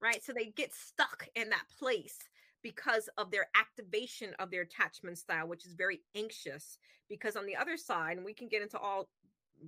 [0.00, 0.22] right?
[0.24, 2.18] So they get stuck in that place
[2.62, 6.78] because of their activation of their attachment style, which is very anxious.
[7.08, 9.08] Because on the other side, and we can get into all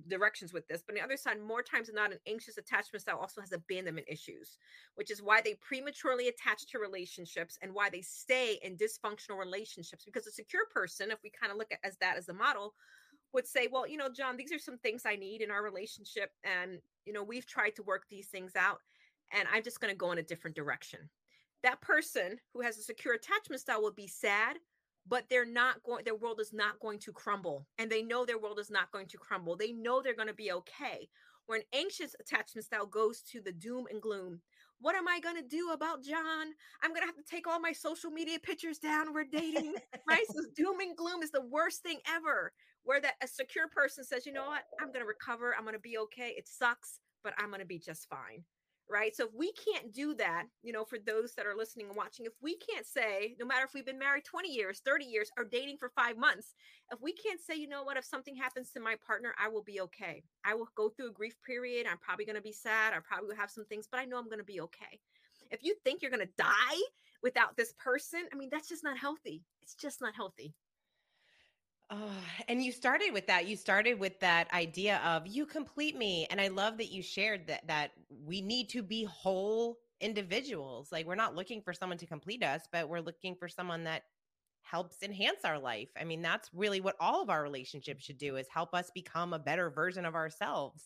[0.07, 0.81] directions with this.
[0.85, 3.51] But on the other side, more times than not, an anxious attachment style also has
[3.51, 4.57] abandonment issues,
[4.95, 10.05] which is why they prematurely attach to relationships and why they stay in dysfunctional relationships.
[10.05, 12.73] Because a secure person, if we kind of look at as that as a model,
[13.33, 16.31] would say, well, you know, John, these are some things I need in our relationship.
[16.43, 18.79] And, you know, we've tried to work these things out,
[19.31, 20.99] and I'm just going to go in a different direction.
[21.63, 24.57] That person who has a secure attachment style will be sad,
[25.07, 28.39] but they're not going their world is not going to crumble and they know their
[28.39, 29.55] world is not going to crumble.
[29.55, 31.09] They know they're going to be okay.
[31.45, 34.41] Where an anxious attachment style goes to the doom and gloom
[34.79, 36.47] what am i going to do about john?
[36.81, 39.13] I'm going to have to take all my social media pictures down.
[39.13, 39.75] We're dating.
[40.07, 40.25] Right?
[40.33, 42.51] So doom and gloom is the worst thing ever
[42.83, 44.63] where that a secure person says you know what?
[44.81, 45.55] I'm going to recover.
[45.55, 46.33] I'm going to be okay.
[46.37, 48.43] It sucks but i'm going to be just fine
[48.89, 49.15] right?
[49.15, 52.25] So if we can't do that, you know, for those that are listening and watching,
[52.25, 55.45] if we can't say, no matter if we've been married 20 years, 30 years, or
[55.45, 56.53] dating for five months,
[56.91, 59.63] if we can't say, you know what, if something happens to my partner, I will
[59.63, 60.23] be okay.
[60.45, 61.87] I will go through a grief period.
[61.89, 62.93] I'm probably going to be sad.
[62.93, 64.99] I probably will have some things, but I know I'm going to be okay.
[65.51, 66.81] If you think you're going to die
[67.21, 69.43] without this person, I mean, that's just not healthy.
[69.61, 70.53] It's just not healthy.
[71.93, 72.11] Oh,
[72.47, 73.47] and you started with that.
[73.47, 76.27] You started with that idea of you complete me.
[76.29, 77.91] And I love that you shared that that
[78.25, 80.91] we need to be whole individuals.
[80.91, 84.03] Like we're not looking for someone to complete us, but we're looking for someone that
[84.61, 85.89] helps enhance our life.
[85.99, 89.33] I mean, that's really what all of our relationships should do is help us become
[89.33, 90.83] a better version of ourselves.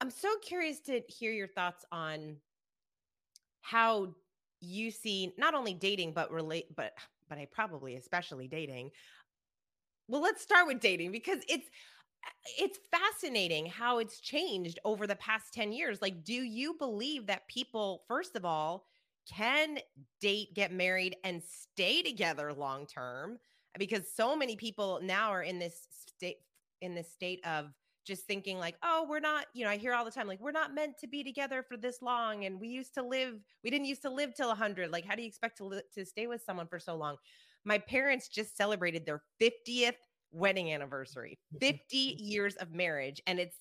[0.00, 2.36] I'm so curious to hear your thoughts on
[3.60, 4.14] how
[4.60, 6.92] you see not only dating but relate but
[7.28, 8.90] but I probably especially dating
[10.10, 15.16] well, let's start with dating because it's eh, it's fascinating how it's changed over the
[15.16, 16.02] past 10 years.
[16.02, 18.86] Like, do you believe that people, first of all,
[19.32, 19.78] can
[20.20, 23.38] date, get married, and stay together long term?
[23.78, 26.38] Because so many people now are in this state
[26.80, 27.66] in this state of
[28.06, 30.50] just thinking like oh we're not you know i hear all the time like we're
[30.50, 33.84] not meant to be together for this long and we used to live we didn't
[33.84, 36.42] used to live till 100 like how do you expect to li- to stay with
[36.42, 37.16] someone for so long
[37.64, 39.94] my parents just celebrated their 50th
[40.32, 41.58] wedding anniversary, mm-hmm.
[41.78, 43.20] 50 years of marriage.
[43.26, 43.56] And it's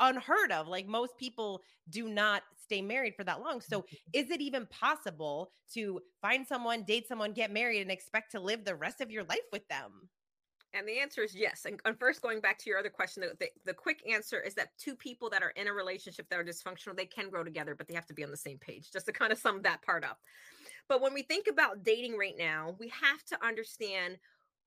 [0.00, 0.68] unheard of.
[0.68, 3.60] Like most people do not stay married for that long.
[3.60, 8.40] So is it even possible to find someone, date someone, get married, and expect to
[8.40, 10.08] live the rest of your life with them?
[10.74, 11.64] And the answer is yes.
[11.64, 14.54] And, and first, going back to your other question, the, the, the, quick answer is
[14.56, 17.74] that two people that are in a relationship that are dysfunctional, they can grow together,
[17.74, 19.80] but they have to be on the same page, just to kind of sum that
[19.80, 20.18] part up.
[20.88, 24.18] But when we think about dating right now, we have to understand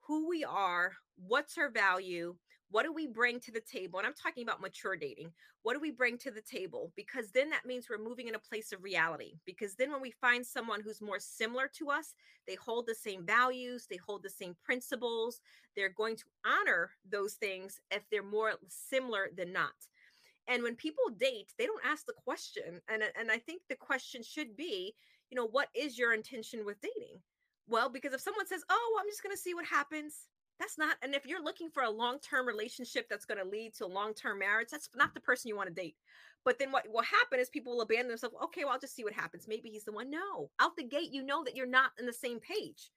[0.02, 0.94] who we are,
[1.28, 2.36] what's our value,
[2.72, 4.00] what do we bring to the table?
[4.00, 5.32] And I'm talking about mature dating.
[5.64, 6.92] What do we bring to the table?
[6.96, 9.34] Because then that means we're moving in a place of reality.
[9.46, 12.14] Because then when we find someone who's more similar to us,
[12.48, 15.42] they hold the same values, they hold the same principles,
[15.76, 19.74] they're going to honor those things if they're more similar than not.
[20.48, 22.82] And when people date, they don't ask the question.
[22.88, 24.96] And, and I think the question should be,
[25.30, 27.20] you know, what is your intention with dating?
[27.68, 30.28] Well, because if someone says, oh, I'm just going to see what happens,
[30.60, 33.86] that's not and if you're looking for a long-term relationship that's going to lead to
[33.86, 35.96] a long-term marriage that's not the person you want to date.
[36.46, 39.04] But then what will happen is people will abandon themselves okay well i'll just see
[39.04, 39.48] what happens.
[39.48, 40.10] Maybe he's the one.
[40.10, 42.92] No out the gate you know that you're not in the same page.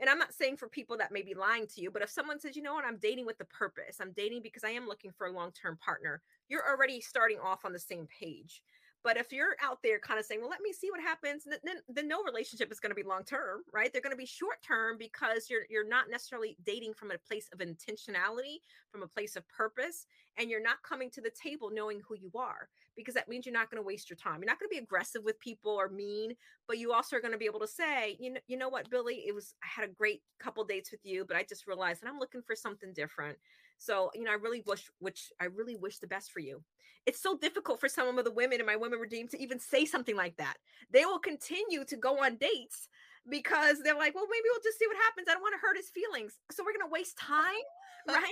[0.00, 2.38] And i'm not saying for people that may be lying to you but if someone
[2.38, 2.84] says you know what?
[2.84, 3.96] I'm dating with the purpose.
[4.00, 7.72] I'm dating because i am looking for a long-term partner you're already starting off on
[7.72, 8.62] the same page
[9.04, 11.76] but if you're out there kind of saying, well, let me see what happens, then,
[11.88, 13.92] then no relationship is going to be long term, right?
[13.92, 17.48] They're going to be short term because you're you're not necessarily dating from a place
[17.52, 18.58] of intentionality,
[18.90, 20.06] from a place of purpose,
[20.38, 23.52] and you're not coming to the table knowing who you are because that means you're
[23.52, 24.40] not going to waste your time.
[24.40, 26.34] You're not going to be aggressive with people or mean,
[26.68, 28.90] but you also are going to be able to say, you know, you know what,
[28.90, 32.02] Billy, it was I had a great couple dates with you, but I just realized
[32.02, 33.38] that I'm looking for something different.
[33.82, 36.62] So, you know, I really wish, which I really wish the best for you.
[37.04, 39.84] It's so difficult for some of the women in my Women Redeemed to even say
[39.84, 40.54] something like that.
[40.92, 42.88] They will continue to go on dates
[43.28, 45.26] because they're like, well, maybe we'll just see what happens.
[45.28, 46.38] I don't want to hurt his feelings.
[46.52, 47.66] So we're going to waste time.
[48.06, 48.22] Right.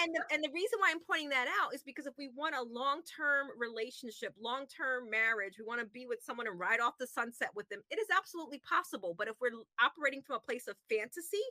[0.00, 2.54] and, the, and the reason why I'm pointing that out is because if we want
[2.54, 6.80] a long term relationship, long term marriage, we want to be with someone and ride
[6.80, 9.14] off the sunset with them, it is absolutely possible.
[9.16, 11.44] But if we're operating from a place of fantasy,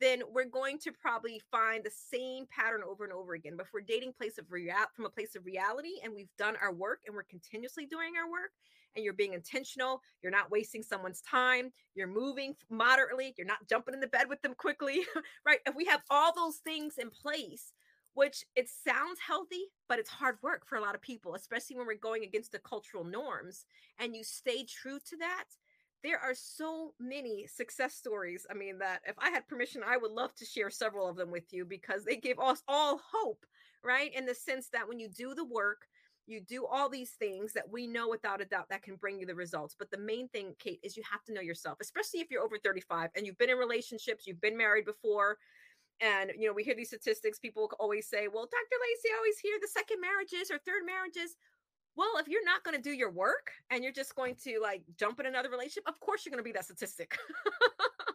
[0.00, 3.54] then we're going to probably find the same pattern over and over again.
[3.56, 6.54] But if we're dating place of real from a place of reality and we've done
[6.62, 8.50] our work and we're continuously doing our work
[8.94, 13.94] and you're being intentional, you're not wasting someone's time, you're moving moderately, you're not jumping
[13.94, 15.00] in the bed with them quickly,
[15.46, 15.60] right?
[15.66, 17.72] If we have all those things in place,
[18.14, 21.86] which it sounds healthy, but it's hard work for a lot of people, especially when
[21.86, 23.64] we're going against the cultural norms
[23.98, 25.44] and you stay true to that
[26.04, 28.46] there are so many success stories.
[28.50, 31.30] I mean, that if I had permission, I would love to share several of them
[31.30, 33.44] with you because they give us all hope,
[33.84, 34.14] right?
[34.14, 35.86] In the sense that when you do the work,
[36.26, 39.26] you do all these things that we know without a doubt that can bring you
[39.26, 39.74] the results.
[39.76, 42.58] But the main thing, Kate, is you have to know yourself, especially if you're over
[42.58, 45.38] 35 and you've been in relationships, you've been married before.
[46.00, 47.38] And, you know, we hear these statistics.
[47.40, 48.78] People always say, well, Dr.
[48.78, 51.34] Lacey, I always hear the second marriages or third marriages.
[51.98, 54.82] Well, if you're not going to do your work and you're just going to like
[54.96, 57.18] jump in another relationship, of course you're going to be that statistic.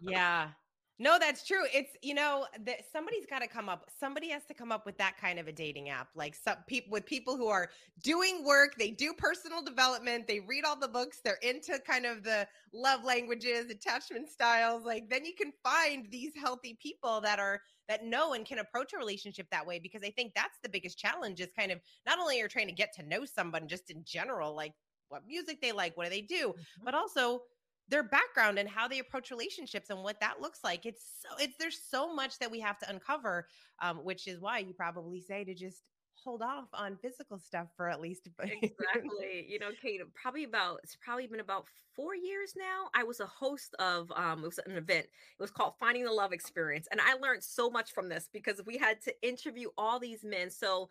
[0.01, 0.51] yeah.
[0.99, 1.63] No, that's true.
[1.73, 3.89] It's you know that somebody's got to come up.
[3.99, 6.91] Somebody has to come up with that kind of a dating app, like some people
[6.91, 7.69] with people who are
[8.03, 8.75] doing work.
[8.77, 10.27] They do personal development.
[10.27, 11.19] They read all the books.
[11.23, 14.85] They're into kind of the love languages, attachment styles.
[14.85, 18.93] Like then you can find these healthy people that are that know and can approach
[18.93, 19.79] a relationship that way.
[19.79, 21.41] Because I think that's the biggest challenge.
[21.41, 24.55] Is kind of not only you're trying to get to know someone just in general,
[24.55, 24.73] like
[25.09, 26.85] what music they like, what do they do, mm-hmm.
[26.85, 27.41] but also
[27.89, 30.85] their background and how they approach relationships and what that looks like.
[30.85, 33.47] It's so it's there's so much that we have to uncover,
[33.81, 35.83] um, which is why you probably say to just
[36.15, 39.45] hold off on physical stuff for at least exactly.
[39.47, 41.65] You know kate probably about it's probably been about
[41.95, 45.05] four years now i was a host of um it was an event.
[45.05, 48.61] It was called finding the love experience and i learned so much from this because
[48.65, 50.49] we had to interview all these men.
[50.49, 50.89] So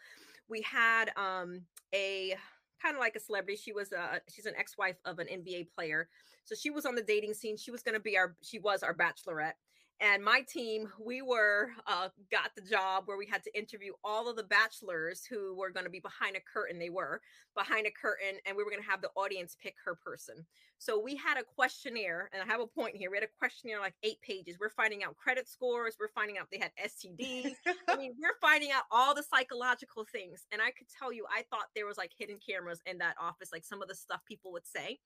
[0.48, 1.62] we had um
[1.94, 2.36] a
[2.82, 3.56] kind of like a celebrity.
[3.56, 6.08] She was a she's an ex-wife of an NBA player.
[6.44, 7.56] So she was on the dating scene.
[7.56, 9.54] She was going to be our she was our bachelorette
[10.02, 14.28] and my team we were uh, got the job where we had to interview all
[14.28, 16.78] of the bachelors who were going to be behind a curtain.
[16.78, 17.20] They were
[17.54, 20.44] behind a curtain and we were going to have the audience pick her person.
[20.78, 23.80] So we had a questionnaire and i have a point here we had a questionnaire
[23.80, 24.56] like eight pages.
[24.60, 27.54] We're finding out credit scores we're finding out they had stds
[27.88, 30.46] i mean we're finding out all the psychological things.
[30.50, 33.50] And i could tell you i thought there was like hidden cameras in that office
[33.52, 34.98] like some of the stuff people would say.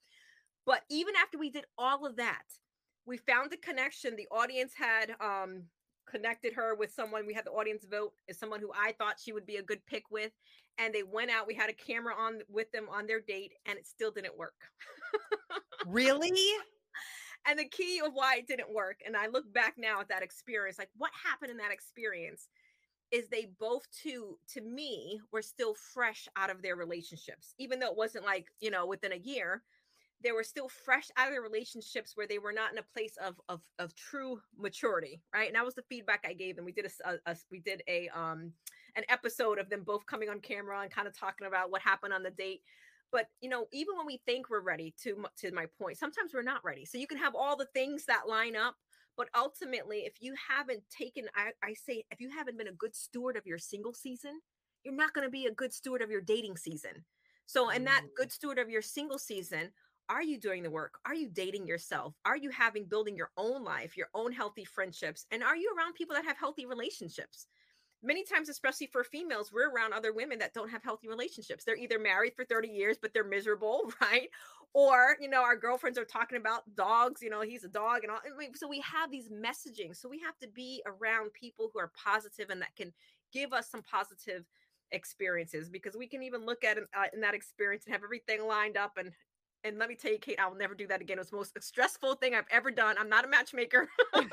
[0.65, 2.43] But even after we did all of that
[3.07, 4.16] we found a connection.
[4.16, 5.62] The audience had um,
[6.11, 7.27] connected her with someone.
[7.27, 9.85] We had the audience vote as someone who I thought she would be a good
[9.87, 10.33] pick with.
[10.79, 11.47] And they went out.
[11.47, 14.55] We had a camera on with them on their date, and it still didn't work.
[15.87, 16.33] really?
[17.49, 20.21] And the key of why it didn't work, and I look back now at that
[20.21, 22.49] experience, like what happened in that experience
[23.12, 27.90] is they both too to me were still fresh out of their relationships even though
[27.90, 29.62] it wasn't like you know within a year
[30.22, 33.16] they were still fresh out of their relationships where they were not in a place
[33.22, 35.46] of of of true maturity, right?
[35.46, 36.64] And that was the feedback I gave them.
[36.64, 38.52] We did a, a, a we did a um
[38.96, 42.14] an episode of them both coming on camera and kind of talking about what happened
[42.14, 42.62] on the date.
[43.12, 46.42] But you know, even when we think we're ready, to to my point, sometimes we're
[46.42, 46.85] not ready.
[46.85, 48.75] So you can have all the things that line up,
[49.17, 52.94] but ultimately, if you haven't taken, I, I say, if you haven't been a good
[52.94, 54.40] steward of your single season,
[54.85, 57.04] you're not going to be a good steward of your dating season.
[57.46, 59.71] So, and that good steward of your single season,
[60.09, 60.98] are you doing the work?
[61.04, 62.15] Are you dating yourself?
[62.25, 65.27] Are you having building your own life, your own healthy friendships?
[65.31, 67.46] And are you around people that have healthy relationships?
[68.02, 71.65] Many times, especially for females, we're around other women that don't have healthy relationships.
[71.65, 74.29] They're either married for 30 years, but they're miserable, right?
[74.75, 78.13] Or, you know, our girlfriends are talking about dogs, you know, he's a dog and
[78.13, 78.21] all.
[78.54, 79.96] So we have these messaging.
[79.96, 82.92] So we have to be around people who are positive and that can
[83.33, 84.44] give us some positive
[84.92, 88.77] experiences because we can even look at uh, in that experience and have everything lined
[88.77, 89.13] up and
[89.67, 91.19] and let me tell you, Kate, I will never do that again.
[91.19, 92.96] It was the most stressful thing I've ever done.
[92.98, 93.88] I'm not a matchmaker.
[94.14, 94.31] it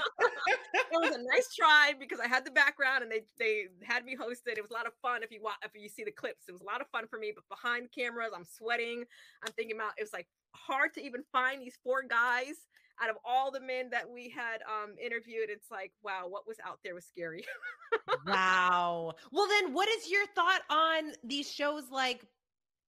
[0.91, 4.57] was a nice try because I had the background and they they had me hosted.
[4.57, 5.23] It was a lot of fun.
[5.23, 7.17] If you watch, if you see the clips, it was a lot of fun for
[7.17, 7.33] me.
[7.33, 9.05] But behind cameras, I'm sweating.
[9.45, 12.67] I'm thinking about it was like hard to even find these four guys
[13.01, 15.49] out of all the men that we had um interviewed.
[15.49, 17.43] It's like, wow, what was out there was scary.
[18.27, 19.13] wow.
[19.31, 22.25] Well, then, what is your thought on these shows like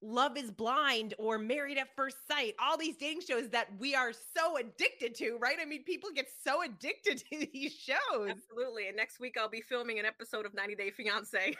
[0.01, 4.11] Love is Blind or Married at First Sight, all these dating shows that we are
[4.13, 5.57] so addicted to, right?
[5.59, 8.29] I mean, people get so addicted to these shows.
[8.29, 8.87] Absolutely.
[8.87, 11.55] And next week I'll be filming an episode of 90 Day Fiance.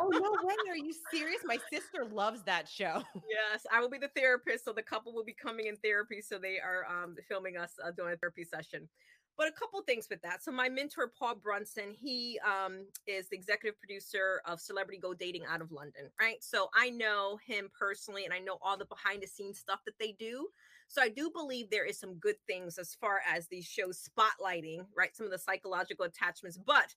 [0.00, 0.54] oh, no way.
[0.68, 1.40] Are you serious?
[1.44, 3.02] My sister loves that show.
[3.14, 4.64] Yes, I will be the therapist.
[4.64, 6.20] So the couple will be coming in therapy.
[6.20, 8.88] So they are um, filming us uh, doing a therapy session
[9.36, 10.42] but a couple things with that.
[10.42, 15.44] So my mentor Paul Brunson, he um, is the executive producer of Celebrity Go Dating
[15.48, 16.42] out of London, right?
[16.42, 19.98] So I know him personally, and I know all the behind the scenes stuff that
[20.00, 20.48] they do.
[20.88, 24.86] So I do believe there is some good things as far as these shows spotlighting,
[24.96, 25.14] right?
[25.14, 26.94] Some of the psychological attachments, but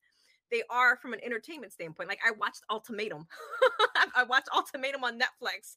[0.52, 2.10] they are from an entertainment standpoint.
[2.10, 3.28] Like I watched Ultimatum,
[4.16, 5.76] I watched Ultimatum on Netflix,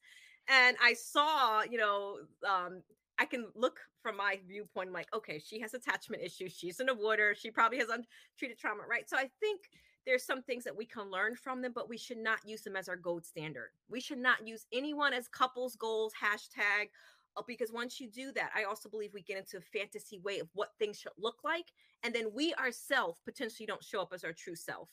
[0.48, 2.82] and I saw, you know, um,
[3.18, 6.52] I can look from my viewpoint, like, okay, she has attachment issues.
[6.52, 7.36] She's an avoider.
[7.36, 9.08] She probably has untreated trauma, right?
[9.08, 9.60] So I think
[10.06, 12.76] there's some things that we can learn from them, but we should not use them
[12.76, 13.70] as our gold standard.
[13.88, 16.88] We should not use anyone as couples goals, hashtag,
[17.36, 20.38] uh, because once you do that, I also believe we get into a fantasy way
[20.38, 21.66] of what things should look like.
[22.02, 24.88] And then we ourselves potentially don't show up as our true self.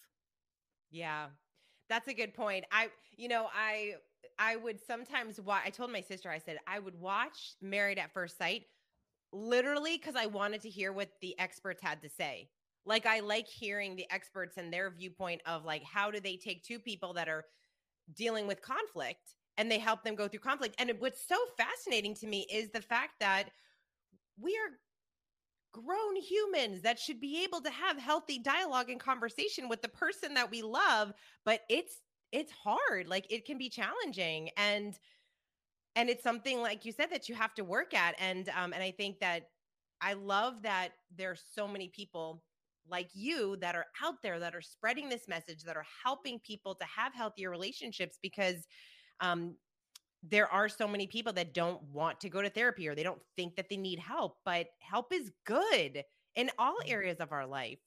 [0.92, 1.28] Yeah,
[1.88, 2.66] that's a good point.
[2.72, 3.96] I, you know, I
[4.38, 5.64] I would sometimes watch.
[5.66, 8.64] I told my sister, I said I would watch Married at First Sight,
[9.32, 12.50] literally because I wanted to hear what the experts had to say.
[12.86, 16.64] Like I like hearing the experts and their viewpoint of like how do they take
[16.64, 17.46] two people that are
[18.16, 20.76] dealing with conflict and they help them go through conflict.
[20.80, 23.50] And what's so fascinating to me is the fact that
[24.40, 24.72] we are
[25.72, 30.34] grown humans that should be able to have healthy dialogue and conversation with the person
[30.34, 31.14] that we love,
[31.46, 32.00] but it's
[32.32, 35.00] it's hard like it can be challenging and
[35.96, 38.84] and it's something like you said that you have to work at and um and
[38.84, 39.50] i think that
[40.02, 42.44] i love that there's so many people
[42.90, 46.76] like you that are out there that are spreading this message that are helping people
[46.76, 48.68] to have healthier relationships because
[49.22, 49.56] um
[50.22, 53.22] there are so many people that don't want to go to therapy or they don't
[53.36, 56.04] think that they need help but help is good
[56.36, 56.92] in all mm-hmm.
[56.92, 57.80] areas of our life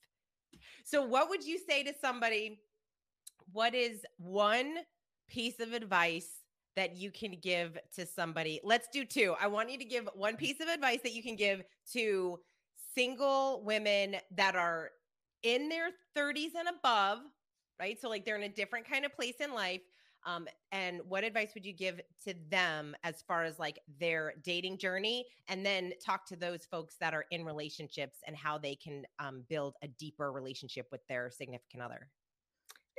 [0.85, 2.61] so what would you say to somebody
[3.53, 4.77] what is one
[5.29, 6.29] piece of advice
[6.77, 8.61] that you can give to somebody?
[8.65, 9.35] Let's do two.
[9.41, 12.39] I want you to give one piece of advice that you can give to
[12.95, 14.91] single women that are
[15.43, 17.21] in their 30s and above,
[17.81, 18.01] right?
[18.01, 19.83] So, like, they're in a different kind of place in life.
[20.25, 24.79] Um, and what advice would you give to them as far as like their dating
[24.79, 25.27] journey?
[25.49, 29.43] And then talk to those folks that are in relationships and how they can um,
[29.49, 32.09] build a deeper relationship with their significant other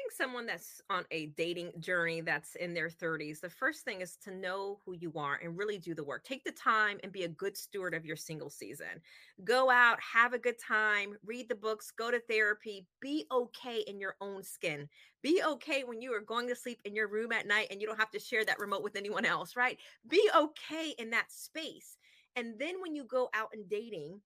[0.04, 4.18] think someone that's on a dating journey that's in their 30s, the first thing is
[4.18, 6.24] to know who you are and really do the work.
[6.24, 9.02] Take the time and be a good steward of your single season.
[9.44, 14.00] Go out, have a good time, read the books, go to therapy, be okay in
[14.00, 14.90] your own skin.
[15.22, 17.88] Be okay when you are going to sleep in your room at night and you
[17.88, 19.78] don't have to share that remote with anyone else, right?
[20.10, 21.98] Be okay in that space.
[22.36, 24.20] And then when you go out and dating,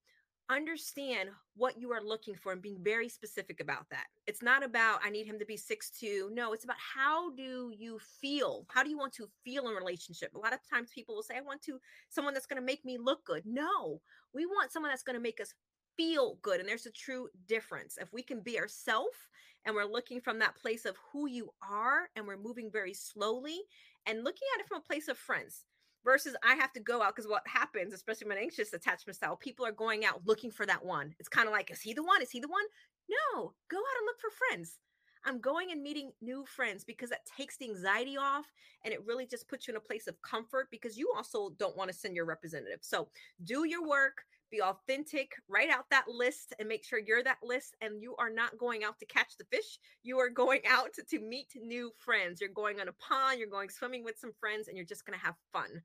[0.50, 4.06] understand what you are looking for and being very specific about that.
[4.26, 6.30] It's not about I need him to be six two.
[6.32, 8.66] No, it's about how do you feel?
[8.68, 10.34] How do you want to feel in relationship?
[10.34, 11.78] A lot of times people will say, I want to
[12.08, 13.42] someone that's going to make me look good.
[13.44, 14.00] No,
[14.34, 15.52] we want someone that's going to make us
[15.96, 16.60] feel good.
[16.60, 17.98] And there's a true difference.
[18.00, 19.18] If we can be ourselves
[19.64, 23.58] and we're looking from that place of who you are and we're moving very slowly
[24.06, 25.64] and looking at it from a place of friends
[26.08, 29.66] versus I have to go out because what happens, especially when anxious attachment style, people
[29.66, 31.14] are going out looking for that one.
[31.18, 32.22] It's kind of like, is he the one?
[32.22, 32.64] Is he the one?
[33.10, 34.78] No, go out and look for friends.
[35.26, 38.46] I'm going and meeting new friends because that takes the anxiety off
[38.86, 41.76] and it really just puts you in a place of comfort because you also don't
[41.76, 42.78] want to send your representative.
[42.80, 43.08] So
[43.44, 47.76] do your work, be authentic, write out that list and make sure you're that list
[47.80, 49.78] and you are not going out to catch the fish.
[50.02, 52.40] You are going out to, meet new friends.
[52.40, 55.18] You're going on a pond, you're going swimming with some friends, and you're just going
[55.18, 55.82] to have fun.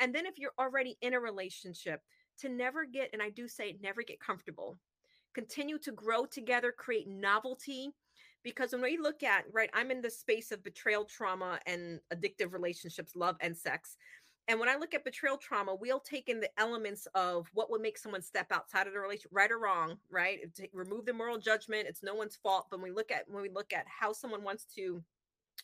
[0.00, 2.00] And then if you're already in a relationship,
[2.38, 4.78] to never get, and I do say never get comfortable,
[5.34, 7.90] continue to grow together, create novelty.
[8.42, 12.52] Because when we look at, right, I'm in the space of betrayal trauma and addictive
[12.52, 13.96] relationships, love and sex.
[14.46, 17.80] And when I look at betrayal trauma, we'll take in the elements of what would
[17.80, 20.40] make someone step outside of the relationship, right or wrong, right?
[20.56, 21.86] To remove the moral judgment.
[21.88, 22.66] It's no one's fault.
[22.70, 25.02] But when we look at when we look at how someone wants to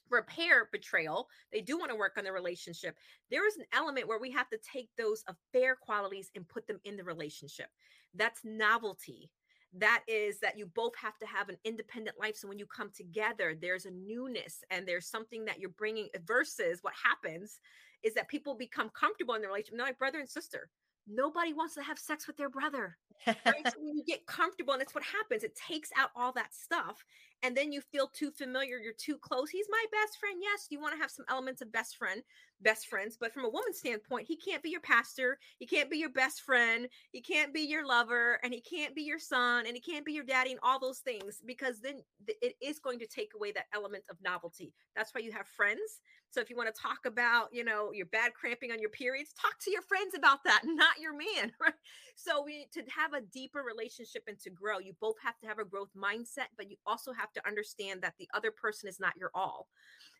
[0.08, 2.96] repair betrayal, they do want to work on the relationship.
[3.30, 6.80] There is an element where we have to take those affair qualities and put them
[6.84, 7.68] in the relationship.
[8.14, 9.30] That's novelty
[9.72, 12.90] that is that you both have to have an independent life so when you come
[12.90, 17.60] together there's a newness and there's something that you're bringing versus what happens
[18.02, 20.68] is that people become comfortable in their relationship they're like brother and sister
[21.08, 22.96] nobody wants to have sex with their brother
[23.26, 23.66] right?
[23.66, 27.04] so when you get comfortable and that's what happens it takes out all that stuff
[27.42, 30.80] and then you feel too familiar you're too close he's my best friend yes you
[30.80, 32.22] want to have some elements of best friend
[32.62, 35.98] best friends but from a woman's standpoint he can't be your pastor he can't be
[35.98, 39.74] your best friend he can't be your lover and he can't be your son and
[39.74, 43.06] he can't be your daddy and all those things because then it is going to
[43.06, 44.72] take away that element of novelty.
[44.96, 46.00] That's why you have friends.
[46.30, 49.32] So if you want to talk about you know your bad cramping on your periods
[49.32, 51.74] talk to your friends about that not your man right?
[52.14, 55.58] So we to have a deeper relationship and to grow you both have to have
[55.58, 59.16] a growth mindset but you also have to understand that the other person is not
[59.16, 59.66] your all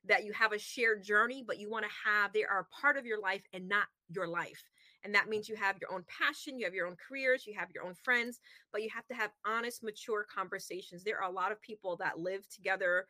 [0.06, 2.96] that you have a shared journey, but you want to have, they are a part
[2.96, 4.62] of your life and not your life.
[5.04, 7.68] And that means you have your own passion, you have your own careers, you have
[7.74, 8.40] your own friends,
[8.72, 11.04] but you have to have honest, mature conversations.
[11.04, 13.06] There are a lot of people that live together,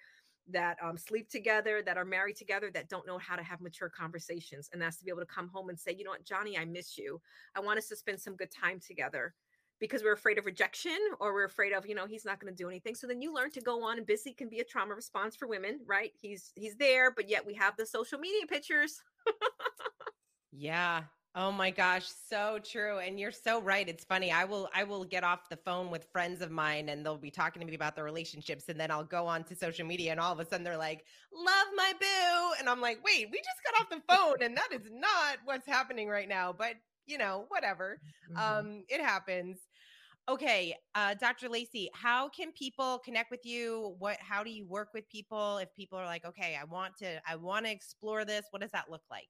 [0.53, 3.89] that um, sleep together, that are married together, that don't know how to have mature
[3.89, 4.69] conversations.
[4.73, 6.65] And that's to be able to come home and say, you know what, Johnny, I
[6.65, 7.21] miss you.
[7.57, 9.35] I want us to spend some good time together
[9.81, 12.57] because we're afraid of rejection or we're afraid of you know he's not going to
[12.57, 12.95] do anything.
[12.95, 15.49] So then you learn to go on and busy can be a trauma response for
[15.49, 16.13] women right?
[16.21, 19.03] He's he's there but yet we have the social media pictures.
[20.53, 21.03] Yeah.
[21.37, 25.05] Oh my gosh so true and you're so right it's funny i will i will
[25.05, 27.95] get off the phone with friends of mine and they'll be talking to me about
[27.95, 30.65] their relationships and then i'll go on to social media and all of a sudden
[30.65, 34.43] they're like love my boo and i'm like wait we just got off the phone
[34.43, 36.75] and that is not what's happening right now but
[37.07, 38.59] you know whatever mm-hmm.
[38.59, 39.59] um it happens
[40.29, 41.49] Okay, uh, Dr.
[41.49, 43.97] Lacey, how can people connect with you?
[43.99, 45.59] What, how do you work with people?
[45.59, 48.47] If people are like, okay, I want to, I want to explore this.
[48.51, 49.29] What does that look like?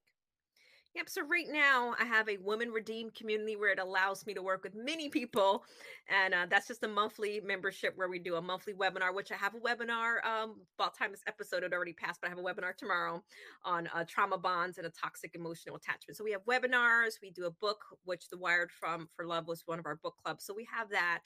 [0.93, 1.07] Yep.
[1.07, 4.61] So right now I have a women redeemed community where it allows me to work
[4.63, 5.63] with many people.
[6.09, 9.35] And uh, that's just a monthly membership where we do a monthly webinar, which I
[9.35, 10.23] have a webinar.
[10.25, 13.23] Um, by the time this episode had already passed, but I have a webinar tomorrow
[13.63, 16.17] on uh, trauma bonds and a toxic emotional attachment.
[16.17, 17.21] So we have webinars.
[17.21, 20.15] We do a book, which the Wired from for Love was one of our book
[20.21, 20.43] clubs.
[20.43, 21.21] So we have that.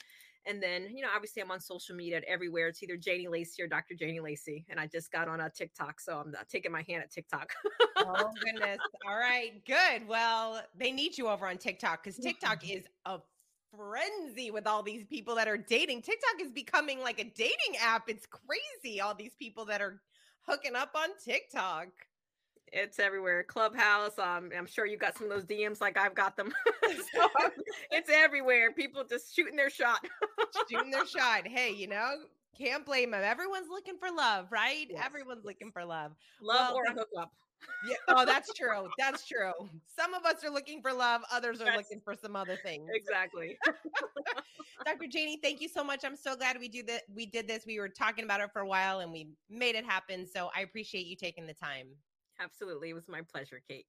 [0.46, 2.68] And then, you know, obviously I'm on social media everywhere.
[2.68, 3.94] It's either Janie Lacey or Dr.
[3.94, 4.64] Janie Lacey.
[4.68, 6.00] And I just got on a TikTok.
[6.00, 7.52] So I'm uh, taking my hand at TikTok.
[7.96, 8.78] oh, goodness.
[9.06, 9.64] All right.
[9.66, 10.06] Good.
[10.06, 13.18] Well, they need you over on TikTok because TikTok is a
[13.76, 16.02] frenzy with all these people that are dating.
[16.02, 18.08] TikTok is becoming like a dating app.
[18.08, 19.00] It's crazy.
[19.00, 20.00] All these people that are
[20.42, 21.88] hooking up on TikTok.
[22.72, 23.42] It's everywhere.
[23.44, 24.18] Clubhouse.
[24.18, 26.52] Um, I'm sure you got some of those DMs like I've got them.
[27.14, 27.28] so
[27.90, 28.72] it's everywhere.
[28.72, 30.04] People just shooting their shot.
[30.68, 31.46] shooting their shot.
[31.46, 32.14] Hey, you know,
[32.58, 33.22] can't blame them.
[33.24, 34.86] Everyone's looking for love, right?
[34.90, 35.02] Yes.
[35.04, 36.12] Everyone's looking for love.
[36.40, 37.32] Love well, or a hookup.
[37.88, 37.96] Yeah.
[38.08, 38.88] Oh, that's true.
[38.98, 39.52] That's true.
[39.98, 41.22] Some of us are looking for love.
[41.32, 42.88] Others are that's, looking for some other things.
[42.92, 43.56] Exactly.
[44.84, 45.06] Dr.
[45.08, 46.04] Janie, thank you so much.
[46.04, 47.02] I'm so glad we do that.
[47.14, 47.64] We did this.
[47.66, 50.26] We were talking about it for a while and we made it happen.
[50.26, 51.88] So I appreciate you taking the time.
[52.40, 52.90] Absolutely.
[52.90, 53.86] It was my pleasure, Kate.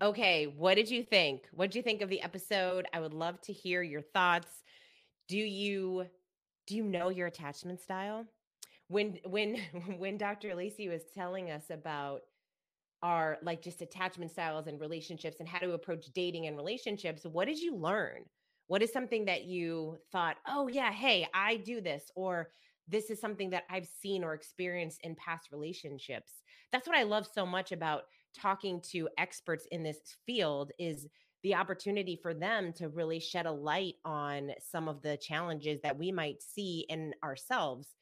[0.00, 0.46] Okay.
[0.46, 1.42] What did you think?
[1.52, 2.86] What did you think of the episode?
[2.92, 4.62] I would love to hear your thoughts.
[5.28, 6.06] Do you
[6.66, 8.26] do you know your attachment style?
[8.88, 9.56] When when
[9.98, 10.54] when Dr.
[10.54, 12.22] Lacey was telling us about
[13.02, 17.46] our like just attachment styles and relationships and how to approach dating and relationships, what
[17.46, 18.24] did you learn?
[18.68, 22.50] What is something that you thought, "Oh yeah, hey, I do this," or
[22.88, 26.41] this is something that I've seen or experienced in past relationships.
[26.72, 28.04] That's what I love so much about
[28.34, 31.06] talking to experts in this field is
[31.42, 35.98] the opportunity for them to really shed a light on some of the challenges that
[35.98, 37.94] we might see in ourselves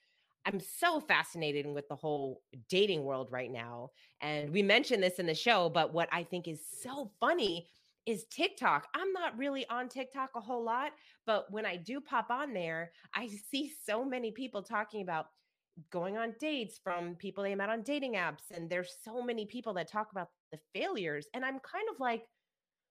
[0.46, 3.90] I'm so fascinated with the whole dating world right now.
[4.20, 7.68] And we mentioned this in the show, but what I think is so funny
[8.06, 8.88] is TikTok.
[8.94, 10.92] I'm not really on TikTok a whole lot,
[11.26, 15.26] but when I do pop on there, I see so many people talking about
[15.90, 18.50] going on dates from people they met on dating apps.
[18.52, 21.26] And there's so many people that talk about the failures.
[21.34, 22.22] And I'm kind of like,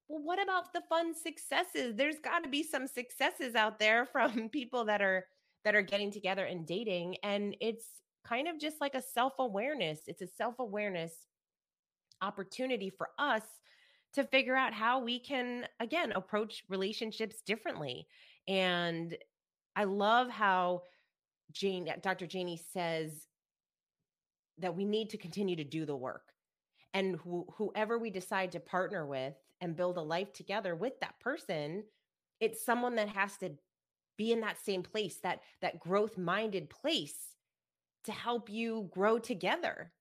[0.07, 1.95] well, what about the fun successes?
[1.95, 5.25] There's got to be some successes out there from people that are
[5.65, 7.17] that are getting together and dating.
[7.23, 7.85] And it's
[8.25, 10.01] kind of just like a self-awareness.
[10.07, 11.11] It's a self-awareness
[12.21, 13.43] opportunity for us
[14.13, 18.07] to figure out how we can again approach relationships differently.
[18.47, 19.15] And
[19.75, 20.83] I love how
[21.51, 22.27] Jane, Dr.
[22.27, 23.27] Janie says
[24.57, 26.23] that we need to continue to do the work.
[26.93, 27.17] And
[27.57, 31.83] whoever we decide to partner with and build a life together with that person,
[32.39, 33.51] it's someone that has to
[34.17, 37.35] be in that same place, that that growth minded place
[38.05, 39.91] to help you grow together.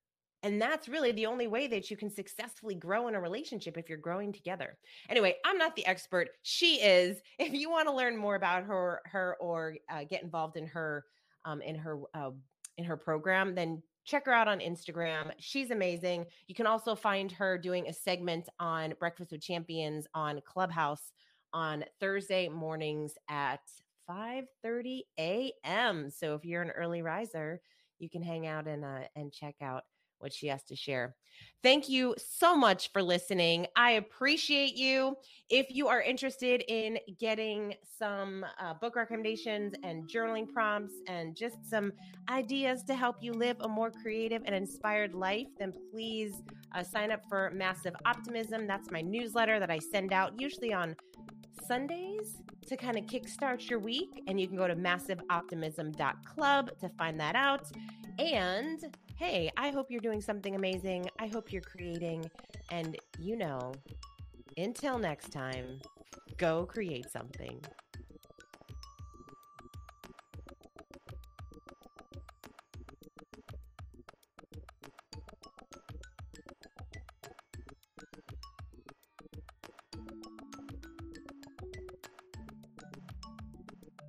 [0.42, 3.88] And that's really the only way that you can successfully grow in a relationship if
[3.88, 4.78] you're growing together.
[5.11, 6.28] Anyway, I'm not the expert.
[6.42, 7.18] She is.
[7.38, 11.05] If you want to learn more about her, her or uh, get involved in her
[11.49, 12.30] um, in her uh,
[12.76, 15.32] in her program, then check her out on Instagram.
[15.38, 16.26] She's amazing.
[16.46, 21.12] You can also find her doing a segment on Breakfast with Champions on Clubhouse
[21.53, 23.61] on Thursday mornings at
[24.09, 26.11] 5:30 a.m.
[26.11, 27.61] So if you're an early riser,
[27.99, 29.84] you can hang out and uh, and check out
[30.19, 31.16] what she has to share.
[31.62, 33.66] Thank you so much for listening.
[33.77, 35.16] I appreciate you.
[35.51, 41.57] If you are interested in getting some uh, book recommendations and journaling prompts and just
[41.69, 41.93] some
[42.31, 46.43] ideas to help you live a more creative and inspired life, then please
[46.77, 48.69] uh, sign up for Massive Optimism.
[48.69, 50.95] That's my newsletter that I send out usually on
[51.66, 52.37] Sundays
[52.69, 54.23] to kind of kickstart your week.
[54.29, 57.66] And you can go to massiveoptimism.club to find that out.
[58.19, 61.09] And hey, I hope you're doing something amazing.
[61.19, 62.31] I hope you're creating.
[62.71, 63.73] And you know,
[64.57, 65.81] until next time,
[66.37, 67.61] go create something.